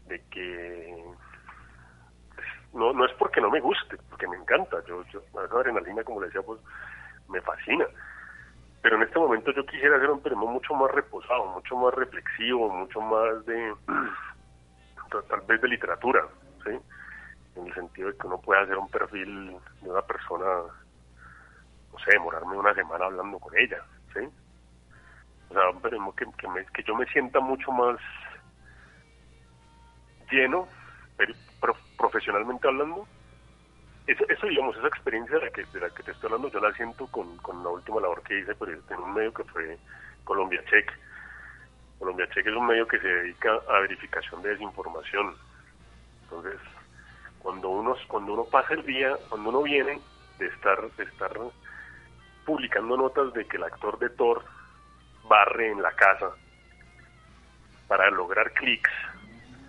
de 0.08 0.22
que 0.30 1.04
no, 2.74 2.94
no 2.94 3.06
es 3.06 3.14
porque 3.14 3.42
no 3.42 3.50
me 3.50 3.60
guste, 3.60 3.98
porque 4.10 4.28
me 4.28 4.38
encanta, 4.38 4.78
yo, 4.88 5.04
yo 5.12 5.20
esa 5.20 5.42
adrenalina, 5.42 6.04
como 6.04 6.22
le 6.22 6.28
decía, 6.28 6.42
pues 6.42 6.60
me 7.30 7.42
fascina. 7.42 7.86
Pero 8.82 8.96
en 8.96 9.04
este 9.04 9.20
momento 9.20 9.52
yo 9.52 9.66
quisiera 9.66 9.98
hacer 9.98 10.10
un 10.10 10.22
periodismo 10.22 10.54
mucho 10.54 10.74
más 10.74 10.90
reposado, 10.92 11.46
mucho 11.48 11.76
más 11.76 11.94
reflexivo, 11.94 12.70
mucho 12.70 13.02
más 13.02 13.46
de, 13.46 13.74
tal 15.28 15.42
vez 15.42 15.62
de 15.62 15.68
literatura, 15.68 16.26
¿sí? 16.64 16.80
En 17.56 17.68
el 17.68 17.74
sentido 17.74 18.10
de 18.10 18.18
que 18.18 18.28
uno 18.28 18.40
pueda 18.40 18.62
hacer 18.62 18.78
un 18.78 18.90
perfil 18.90 19.58
de 19.82 19.90
una 19.90 20.02
persona 20.04 20.46
no 21.92 22.00
sé, 22.00 22.12
demorarme 22.12 22.56
una 22.56 22.74
semana 22.74 23.06
hablando 23.06 23.40
con 23.40 23.58
ella, 23.58 23.84
¿sí? 24.14 24.20
O 25.50 25.54
sea, 25.54 25.74
periodismo 25.82 26.16
que, 26.16 26.26
que, 26.38 26.48
me- 26.48 26.66
yo 26.86 26.96
me 26.96 27.06
sienta 27.08 27.40
mucho 27.40 27.72
más 27.72 27.98
lleno, 30.32 30.70
pero, 31.16 31.34
pro- 31.60 31.78
profesionalmente 31.98 32.68
hablando. 32.68 33.08
Eso, 34.06 34.26
eso, 34.30 34.48
digamos, 34.48 34.76
esa 34.78 34.88
experiencia 34.88 35.38
de 35.38 35.46
la, 35.46 35.52
que, 35.52 35.66
de 35.66 35.80
la 35.80 35.90
que 35.92 36.04
te 36.04 36.12
estoy 36.12 36.28
hablando, 36.28 36.50
yo 36.52 36.60
la 36.60 36.74
siento 36.74 37.08
con, 37.08 37.38
con 37.38 37.64
la 37.64 37.70
última 37.70 38.02
labor 38.02 38.24
que 38.24 38.40
hice 38.40 38.56
pero 38.56 38.74
en 38.74 39.00
un 39.04 39.14
medio 39.14 39.34
que 39.34 39.44
fue 39.46 39.80
Colombia 40.24 40.64
Check. 40.70 40.92
Colombia 41.98 42.28
Check 42.34 42.48
es 42.48 42.54
un 42.56 42.66
medio 42.66 42.88
que 42.88 43.00
se 43.00 43.08
dedica 43.08 43.52
a 43.68 43.80
verificación 43.82 44.42
de 44.42 44.50
desinformación. 44.50 45.38
Entonces, 46.24 46.60
cuando 47.40 47.70
uno, 47.70 47.96
cuando 48.08 48.34
uno 48.34 48.46
pasa 48.46 48.74
el 48.76 48.86
día, 48.86 49.18
cuando 49.30 49.50
uno 49.52 49.64
viene 49.64 50.02
de 50.40 50.48
estar, 50.48 50.94
de 50.96 51.06
estar 51.06 51.32
publicando 52.50 52.98
notas 52.98 53.32
de 53.34 53.46
que 53.46 53.58
el 53.58 53.64
actor 53.64 54.00
de 54.00 54.10
Thor 54.10 54.44
barre 55.30 55.70
en 55.70 55.84
la 55.84 55.92
casa 55.92 56.32
para 57.88 58.10
lograr 58.10 58.52
clics, 58.54 58.90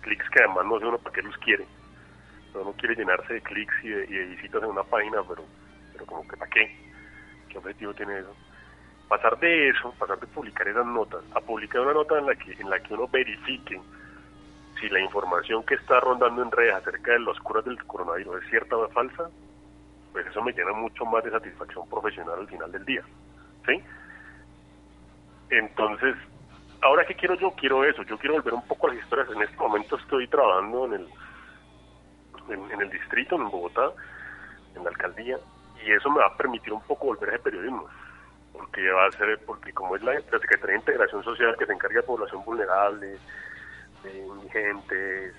clics 0.01 0.27
que 0.31 0.39
además 0.39 0.65
no 0.65 0.79
sé 0.79 0.85
uno 0.87 0.97
para 0.97 1.13
qué 1.13 1.21
los 1.21 1.37
quiere. 1.37 1.67
Uno 2.55 2.73
quiere 2.73 2.95
llenarse 2.95 3.35
de 3.35 3.41
clics 3.41 3.75
y 3.83 3.89
de, 3.89 4.25
visitas 4.25 4.63
en 4.63 4.69
una 4.69 4.81
página, 4.81 5.21
pero, 5.29 5.43
pero 5.93 6.07
como 6.07 6.27
que 6.27 6.35
para 6.35 6.49
qué, 6.49 6.75
qué 7.49 7.59
objetivo 7.59 7.93
tiene 7.93 8.17
eso. 8.17 8.35
Pasar 9.07 9.37
de 9.37 9.69
eso, 9.69 9.93
pasar 9.99 10.19
de 10.19 10.25
publicar 10.25 10.67
esas 10.67 10.85
notas, 10.87 11.23
a 11.35 11.39
publicar 11.39 11.81
una 11.81 11.93
nota 11.93 12.17
en 12.17 12.25
la 12.25 12.33
que, 12.33 12.53
en 12.53 12.67
la 12.67 12.79
que 12.79 12.95
uno 12.95 13.07
verifique 13.07 13.79
si 14.79 14.89
la 14.89 15.01
información 15.01 15.63
que 15.67 15.75
está 15.75 15.99
rondando 15.99 16.41
en 16.41 16.49
redes 16.49 16.73
acerca 16.73 17.11
de 17.11 17.19
las 17.19 17.37
curas 17.41 17.63
del 17.63 17.77
coronavirus 17.85 18.41
es 18.41 18.49
cierta 18.49 18.75
o 18.75 18.89
falsa, 18.89 19.29
pues 20.11 20.27
eso 20.27 20.41
me 20.41 20.51
llena 20.51 20.73
mucho 20.73 21.05
más 21.05 21.23
de 21.23 21.31
satisfacción 21.31 21.87
profesional 21.89 22.39
al 22.39 22.47
final 22.47 22.71
del 22.71 22.85
día. 22.85 23.03
¿Sí? 23.65 23.81
Entonces, 25.49 26.15
ahora 26.81 27.05
que 27.05 27.15
quiero 27.15 27.35
yo, 27.35 27.51
quiero 27.51 27.83
eso, 27.83 28.03
yo 28.03 28.17
quiero 28.17 28.35
volver 28.35 28.53
un 28.53 28.67
poco 28.67 28.87
a 28.87 28.93
las 28.93 29.03
historias. 29.03 29.29
En 29.29 29.41
este 29.41 29.57
momento 29.57 29.97
estoy 29.97 30.27
trabajando 30.27 30.85
en 30.85 30.93
el, 30.93 31.07
en, 32.49 32.81
el 32.81 32.89
distrito, 32.89 33.35
en 33.35 33.49
Bogotá, 33.49 33.91
en 34.75 34.83
la 34.83 34.89
alcaldía, 34.89 35.37
y 35.85 35.91
eso 35.91 36.09
me 36.09 36.19
va 36.19 36.27
a 36.27 36.37
permitir 36.37 36.73
un 36.73 36.81
poco 36.81 37.07
volver 37.07 37.35
a 37.35 37.37
periodismo 37.39 37.87
porque 38.53 38.91
va 38.91 39.05
a 39.07 39.11
ser, 39.11 39.39
porque 39.45 39.71
como 39.71 39.95
es 39.95 40.03
la, 40.03 40.13
la 40.13 40.39
Secretaría 40.39 40.73
de 40.73 40.79
Integración 40.79 41.23
Social 41.23 41.55
que 41.57 41.65
se 41.65 41.73
encarga 41.73 42.01
de 42.01 42.05
población 42.05 42.43
vulnerable, 42.43 43.17
de 44.03 44.17
indigentes, 44.19 45.33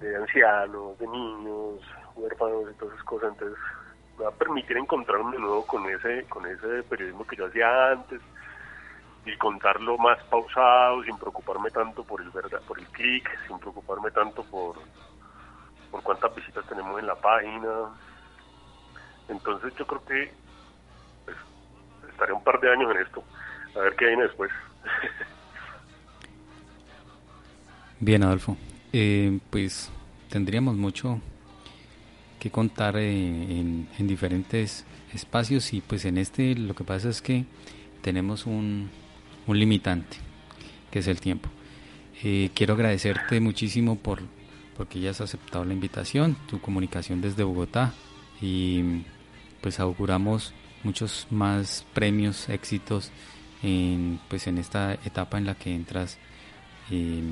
de 0.00 0.16
ancianos, 0.16 0.98
de 0.98 1.06
niños, 1.06 1.80
huérfanos 2.16 2.70
y 2.70 2.74
todas 2.78 2.94
esas 2.94 3.06
cosas, 3.06 3.32
entonces 3.32 3.58
me 4.18 4.24
va 4.24 4.30
a 4.30 4.34
permitir 4.34 4.76
encontrarme 4.76 5.32
de 5.32 5.38
nuevo 5.38 5.66
con 5.66 5.88
ese, 5.88 6.24
con 6.28 6.46
ese 6.46 6.82
periodismo 6.84 7.26
que 7.26 7.36
yo 7.36 7.46
hacía 7.46 7.92
antes 7.92 8.20
y 9.26 9.36
contarlo 9.36 9.96
más 9.98 10.22
pausado, 10.24 11.02
sin 11.02 11.16
preocuparme 11.16 11.70
tanto 11.70 12.04
por 12.04 12.20
el 12.20 12.30
verdad, 12.30 12.60
por 12.66 12.78
el 12.78 12.86
clic, 12.88 13.28
sin 13.46 13.58
preocuparme 13.58 14.10
tanto 14.10 14.44
por, 14.44 14.76
por 15.90 16.02
cuántas 16.02 16.34
visitas 16.34 16.66
tenemos 16.66 17.00
en 17.00 17.06
la 17.06 17.14
página. 17.14 17.90
Entonces 19.28 19.74
yo 19.76 19.86
creo 19.86 20.04
que 20.04 20.32
pues, 21.24 21.36
estaré 22.10 22.32
un 22.32 22.44
par 22.44 22.60
de 22.60 22.70
años 22.70 22.90
en 22.94 23.02
esto, 23.02 23.24
a 23.74 23.78
ver 23.80 23.96
qué 23.96 24.06
viene 24.06 24.24
después. 24.24 24.50
Bien, 28.00 28.22
Adolfo. 28.22 28.56
Eh, 28.92 29.40
pues 29.50 29.90
tendríamos 30.28 30.76
mucho 30.76 31.20
contar 32.50 32.96
en, 32.96 33.88
en 33.98 34.06
diferentes 34.06 34.84
espacios 35.12 35.72
y 35.72 35.80
pues 35.80 36.04
en 36.04 36.18
este 36.18 36.54
lo 36.54 36.74
que 36.74 36.84
pasa 36.84 37.08
es 37.08 37.22
que 37.22 37.44
tenemos 38.02 38.46
un, 38.46 38.90
un 39.46 39.58
limitante, 39.58 40.16
que 40.90 40.98
es 40.98 41.06
el 41.06 41.20
tiempo. 41.20 41.48
Eh, 42.22 42.50
quiero 42.54 42.74
agradecerte 42.74 43.40
muchísimo 43.40 43.96
por 43.96 44.22
porque 44.76 45.00
ya 45.00 45.10
has 45.10 45.20
aceptado 45.20 45.64
la 45.64 45.72
invitación, 45.72 46.36
tu 46.48 46.60
comunicación 46.60 47.20
desde 47.20 47.44
Bogotá 47.44 47.94
y 48.40 49.02
pues 49.60 49.78
auguramos 49.78 50.52
muchos 50.82 51.26
más 51.30 51.86
premios, 51.94 52.48
éxitos 52.48 53.10
en 53.62 54.20
pues 54.28 54.46
en 54.46 54.58
esta 54.58 54.94
etapa 54.94 55.38
en 55.38 55.46
la 55.46 55.54
que 55.54 55.74
entras 55.74 56.18
eh, 56.90 57.22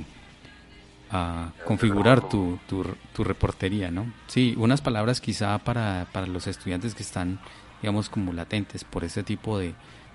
a 1.12 1.52
configurar 1.66 2.26
tu, 2.28 2.58
tu, 2.66 2.84
tu 3.12 3.22
reportería, 3.22 3.90
¿no? 3.90 4.10
Sí, 4.26 4.54
unas 4.56 4.80
palabras 4.80 5.20
quizá 5.20 5.58
para, 5.58 6.06
para 6.10 6.26
los 6.26 6.46
estudiantes 6.46 6.94
que 6.94 7.02
están, 7.02 7.38
digamos, 7.82 8.08
como 8.08 8.32
latentes 8.32 8.82
por 8.84 9.04
ese 9.04 9.22
tipo 9.22 9.58
de, 9.58 9.74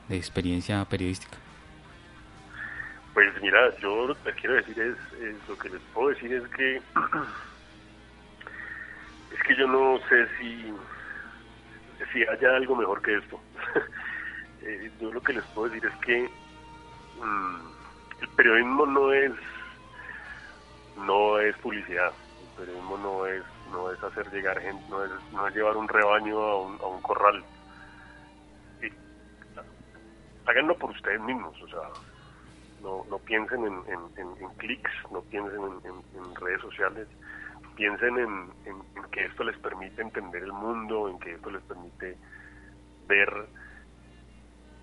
de 0.09 0.17
experiencia 0.17 0.83
periodística. 0.85 1.37
Pues 3.13 3.29
mira, 3.41 3.75
yo 3.79 4.07
lo 4.07 4.23
que 4.23 4.31
quiero 4.33 4.55
decir 4.55 4.79
es, 4.79 4.95
lo 5.47 5.57
que 5.57 5.69
les 5.69 5.81
puedo 5.93 6.09
decir 6.09 6.33
es 6.33 6.47
que 6.49 6.75
es 9.33 9.43
que 9.43 9.55
yo 9.55 9.67
no 9.67 9.99
sé 10.09 10.27
si 10.39 10.73
si 12.13 12.23
haya 12.23 12.55
algo 12.55 12.75
mejor 12.75 13.01
que 13.01 13.17
esto. 13.17 13.39
eh, 14.61 14.91
yo 15.01 15.11
lo 15.11 15.21
que 15.21 15.33
les 15.33 15.43
puedo 15.45 15.69
decir 15.69 15.89
es 15.89 15.95
que 16.05 16.29
mmm, 17.19 17.57
el 18.21 18.29
periodismo 18.29 18.85
no 18.85 19.11
es 19.11 19.31
no 20.97 21.39
es 21.39 21.55
publicidad, 21.57 22.11
el 22.41 22.65
periodismo 22.65 22.97
no 22.97 23.25
es 23.25 23.43
no 23.71 23.91
es 23.91 24.01
hacer 24.03 24.31
llegar 24.31 24.59
gente, 24.59 24.83
no 24.89 25.03
es, 25.03 25.11
no 25.31 25.47
es 25.47 25.55
llevar 25.55 25.77
un 25.77 25.87
rebaño 25.87 26.39
a 26.39 26.61
un, 26.61 26.79
a 26.81 26.85
un 26.85 27.01
corral. 27.01 27.43
Y, 28.81 28.91
háganlo 30.45 30.77
por 30.77 30.91
ustedes 30.91 31.21
mismos, 31.21 31.61
o 31.61 31.67
sea, 31.67 31.89
no, 32.81 33.05
no 33.09 33.17
piensen 33.19 33.65
en, 33.65 33.73
en, 33.87 33.99
en, 34.17 34.43
en 34.43 34.49
clics, 34.57 34.91
no 35.11 35.21
piensen 35.21 35.61
en, 35.83 36.35
redes 36.35 36.61
sociales, 36.61 37.07
piensen 37.75 38.17
en, 38.19 38.51
que 39.11 39.25
esto 39.25 39.43
les 39.43 39.57
permite 39.57 40.01
entender 40.01 40.43
el 40.43 40.53
mundo, 40.53 41.09
en 41.09 41.19
que 41.19 41.33
esto 41.33 41.49
les 41.49 41.63
permite 41.63 42.17
ver 43.07 43.29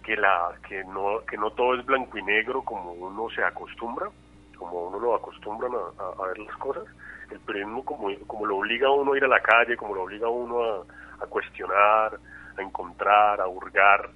que 0.02 0.16
la 0.16 0.52
que 0.68 0.84
no 0.84 1.24
que 1.26 1.36
no 1.36 1.50
todo 1.52 1.74
es 1.74 1.86
blanco 1.86 2.18
y 2.18 2.22
negro 2.22 2.62
como 2.62 2.92
uno 2.92 3.28
se 3.30 3.42
acostumbra, 3.42 4.10
como 4.54 4.88
uno 4.88 4.98
lo 4.98 5.14
acostumbran 5.14 5.72
a, 5.72 6.26
ver 6.26 6.38
las 6.38 6.56
cosas. 6.56 6.84
El 7.30 7.40
periodismo 7.40 7.84
como, 7.84 8.08
como 8.26 8.46
lo 8.46 8.58
obliga 8.58 8.88
a 8.88 8.92
uno 8.92 9.12
a 9.12 9.16
ir 9.16 9.24
a 9.24 9.28
la 9.28 9.40
calle, 9.40 9.76
como 9.76 9.94
lo 9.94 10.02
obliga 10.02 10.26
a 10.26 10.30
uno 10.30 10.84
a, 11.20 11.26
cuestionar, 11.26 12.18
a 12.56 12.62
encontrar, 12.62 13.40
a 13.40 13.48
hurgar, 13.48 14.10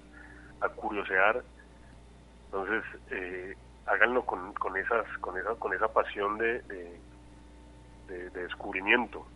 a 0.60 0.68
curiosear. 0.68 1.42
Entonces, 2.46 2.84
eh, 3.10 3.56
háganlo 3.86 4.24
con, 4.24 4.52
con 4.54 4.76
esas 4.76 5.06
con 5.18 5.36
esa 5.38 5.54
con 5.54 5.72
esa 5.72 5.88
pasión 5.88 6.36
de, 6.38 6.60
de, 6.62 7.00
de, 8.08 8.30
de 8.30 8.42
descubrimiento 8.42 9.26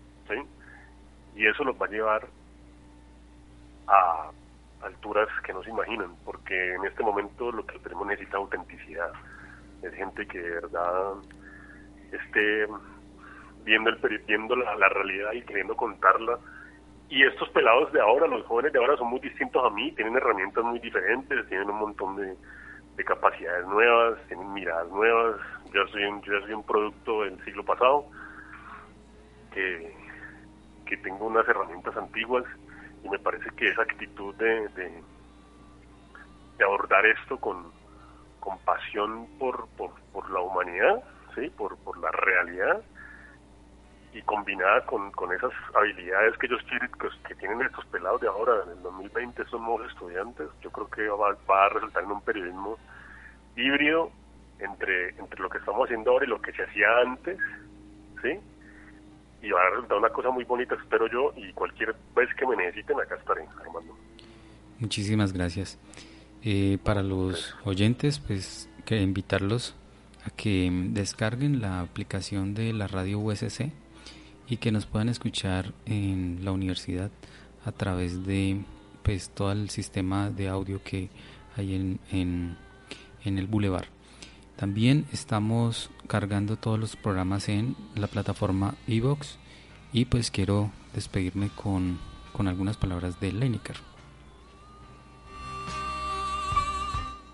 y 1.34 1.46
eso 1.46 1.64
los 1.64 1.80
va 1.80 1.86
a 1.86 1.90
llevar 1.90 2.26
a 3.88 4.30
alturas 4.82 5.28
que 5.44 5.52
no 5.52 5.62
se 5.62 5.70
imaginan 5.70 6.14
porque 6.24 6.74
en 6.74 6.84
este 6.84 7.02
momento 7.02 7.50
lo 7.52 7.64
que 7.66 7.78
tenemos 7.78 8.06
necesita 8.06 8.36
autenticidad 8.36 9.12
es 9.82 9.94
gente 9.94 10.26
que 10.26 10.38
de 10.38 10.50
verdad 10.50 11.14
esté 12.12 12.66
viendo 13.64 13.90
el 13.90 13.96
viendo 14.26 14.56
la, 14.56 14.74
la 14.76 14.88
realidad 14.88 15.32
y 15.32 15.42
queriendo 15.42 15.76
contarla 15.76 16.38
y 17.08 17.22
estos 17.24 17.48
pelados 17.50 17.92
de 17.92 18.00
ahora 18.00 18.26
los 18.26 18.44
jóvenes 18.46 18.72
de 18.72 18.78
ahora 18.78 18.96
son 18.96 19.08
muy 19.08 19.20
distintos 19.20 19.64
a 19.64 19.70
mí 19.70 19.92
tienen 19.92 20.16
herramientas 20.16 20.64
muy 20.64 20.78
diferentes 20.78 21.48
tienen 21.48 21.70
un 21.70 21.78
montón 21.78 22.16
de 22.16 22.36
de 22.96 23.04
capacidades 23.04 23.66
nuevas, 23.66 24.18
tienen 24.28 24.52
miradas 24.52 24.88
nuevas. 24.90 25.40
Yo 25.72 25.86
soy 25.88 26.04
un, 26.04 26.20
yo 26.22 26.40
soy 26.40 26.52
un 26.52 26.64
producto 26.64 27.22
del 27.22 27.42
siglo 27.44 27.64
pasado 27.64 28.04
que, 29.52 29.94
que 30.86 30.96
tengo 30.98 31.26
unas 31.26 31.48
herramientas 31.48 31.96
antiguas 31.96 32.44
y 33.02 33.08
me 33.08 33.18
parece 33.18 33.48
que 33.56 33.68
esa 33.68 33.82
actitud 33.82 34.34
de, 34.36 34.68
de, 34.68 35.02
de 36.58 36.64
abordar 36.64 37.04
esto 37.06 37.38
con, 37.38 37.72
con 38.42 38.58
pasión 38.58 39.28
por, 39.38 39.68
por, 39.76 39.92
por 40.12 40.28
la 40.30 40.40
humanidad, 40.40 41.00
¿sí? 41.36 41.48
por, 41.50 41.76
por 41.78 41.96
la 41.98 42.10
realidad 42.10 42.82
y 44.12 44.20
combinada 44.22 44.84
con, 44.84 45.12
con 45.12 45.32
esas 45.32 45.52
habilidades 45.74 46.36
que 46.38 46.46
ellos 46.46 46.60
tienen 47.38 47.62
estos 47.62 47.86
pelados 47.86 48.20
de 48.20 48.26
ahora, 48.26 48.64
en 48.64 48.76
el 48.76 48.82
2020, 48.82 49.42
estos 49.42 49.60
nuevos 49.60 49.88
estudiantes, 49.88 50.48
yo 50.60 50.70
creo 50.70 50.90
que 50.90 51.08
va, 51.08 51.36
va, 51.48 51.66
a 51.66 51.68
resultar 51.68 52.02
en 52.02 52.10
un 52.10 52.20
periodismo 52.20 52.76
híbrido 53.56 54.10
entre, 54.58 55.10
entre 55.10 55.40
lo 55.40 55.48
que 55.48 55.58
estamos 55.58 55.84
haciendo 55.84 56.10
ahora 56.10 56.26
y 56.26 56.28
lo 56.28 56.42
que 56.42 56.52
se 56.52 56.64
hacía 56.64 56.86
antes, 57.00 57.38
¿sí? 58.22 58.38
Y 59.40 59.50
va 59.50 59.62
a 59.62 59.70
resultar 59.70 59.98
una 59.98 60.10
cosa 60.10 60.30
muy 60.30 60.44
bonita, 60.44 60.74
espero 60.74 61.06
yo, 61.06 61.32
y 61.36 61.52
cualquier 61.52 61.94
vez 62.14 62.28
que 62.34 62.46
me 62.46 62.56
necesiten, 62.56 63.00
acá 63.00 63.14
estaré, 63.14 63.46
Armando. 63.64 63.96
Muchísimas 64.80 65.32
gracias. 65.32 65.78
Eh, 66.44 66.78
para 66.82 67.02
los 67.02 67.54
oyentes, 67.64 68.18
pues, 68.18 68.68
que 68.84 69.00
invitarlos 69.00 69.74
a 70.24 70.30
que 70.30 70.70
descarguen 70.90 71.60
la 71.60 71.80
aplicación 71.80 72.54
de 72.54 72.72
la 72.72 72.88
radio 72.88 73.20
USC 73.20 73.72
y 74.48 74.56
que 74.56 74.72
nos 74.72 74.86
puedan 74.86 75.08
escuchar 75.08 75.72
en 75.86 76.40
la 76.42 76.52
universidad 76.52 77.10
a 77.64 77.72
través 77.72 78.24
de 78.26 78.60
pues 79.02 79.30
todo 79.30 79.52
el 79.52 79.70
sistema 79.70 80.30
de 80.30 80.48
audio 80.48 80.82
que 80.82 81.10
hay 81.56 81.74
en, 81.74 82.00
en, 82.10 83.38
el 83.38 83.46
Boulevard. 83.46 83.86
También 84.56 85.06
estamos 85.12 85.90
cargando 86.06 86.56
todos 86.56 86.78
los 86.78 86.96
programas 86.96 87.48
en 87.48 87.76
la 87.94 88.06
plataforma 88.06 88.74
Evox 88.86 89.38
y 89.92 90.04
pues 90.04 90.30
quiero 90.30 90.70
despedirme 90.94 91.50
con, 91.50 91.98
con 92.32 92.46
algunas 92.46 92.76
palabras 92.76 93.18
de 93.20 93.32
Leinecker. 93.32 93.91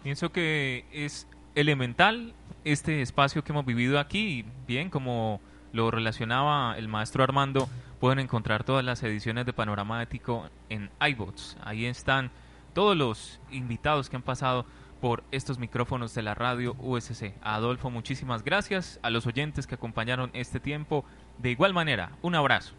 Pienso 0.02 0.30
que 0.30 0.84
es 0.92 1.26
elemental 1.54 2.34
este 2.64 3.02
espacio 3.02 3.42
que 3.42 3.52
hemos 3.52 3.66
vivido 3.66 3.98
aquí, 3.98 4.44
bien 4.66 4.90
como 4.90 5.40
lo 5.72 5.90
relacionaba 5.90 6.76
el 6.78 6.88
maestro 6.88 7.24
Armando, 7.24 7.68
pueden 8.00 8.20
encontrar 8.20 8.64
todas 8.64 8.84
las 8.84 9.02
ediciones 9.02 9.44
de 9.46 9.52
Panorama 9.52 10.02
Ético 10.02 10.48
en 10.68 10.90
iBots. 11.00 11.56
Ahí 11.62 11.86
están 11.86 12.30
todos 12.74 12.96
los 12.96 13.40
invitados 13.50 14.08
que 14.08 14.16
han 14.16 14.22
pasado 14.22 14.66
por 15.00 15.24
estos 15.30 15.58
micrófonos 15.58 16.14
de 16.14 16.22
la 16.22 16.34
radio 16.34 16.74
USC. 16.78 17.34
Adolfo, 17.42 17.90
muchísimas 17.90 18.44
gracias. 18.44 18.98
A 19.02 19.10
los 19.10 19.26
oyentes 19.26 19.66
que 19.66 19.74
acompañaron 19.74 20.30
este 20.32 20.60
tiempo, 20.60 21.04
de 21.38 21.50
igual 21.50 21.72
manera, 21.72 22.12
un 22.22 22.34
abrazo. 22.34 22.74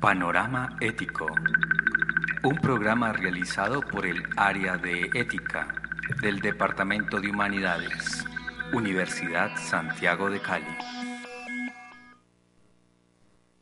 Panorama 0.00 0.76
Ético. 0.80 1.26
un 2.42 2.56
programa 2.56 3.12
realizado 3.12 3.82
por 3.82 4.06
el 4.06 4.22
Área 4.34 4.78
de 4.78 5.10
Ética 5.12 5.68
del 6.22 6.40
Departamento 6.40 7.20
de 7.20 7.28
Humanidades, 7.28 8.24
Universidad 8.72 9.54
Santiago 9.58 10.30
de 10.30 10.40
Cali. 10.40 10.64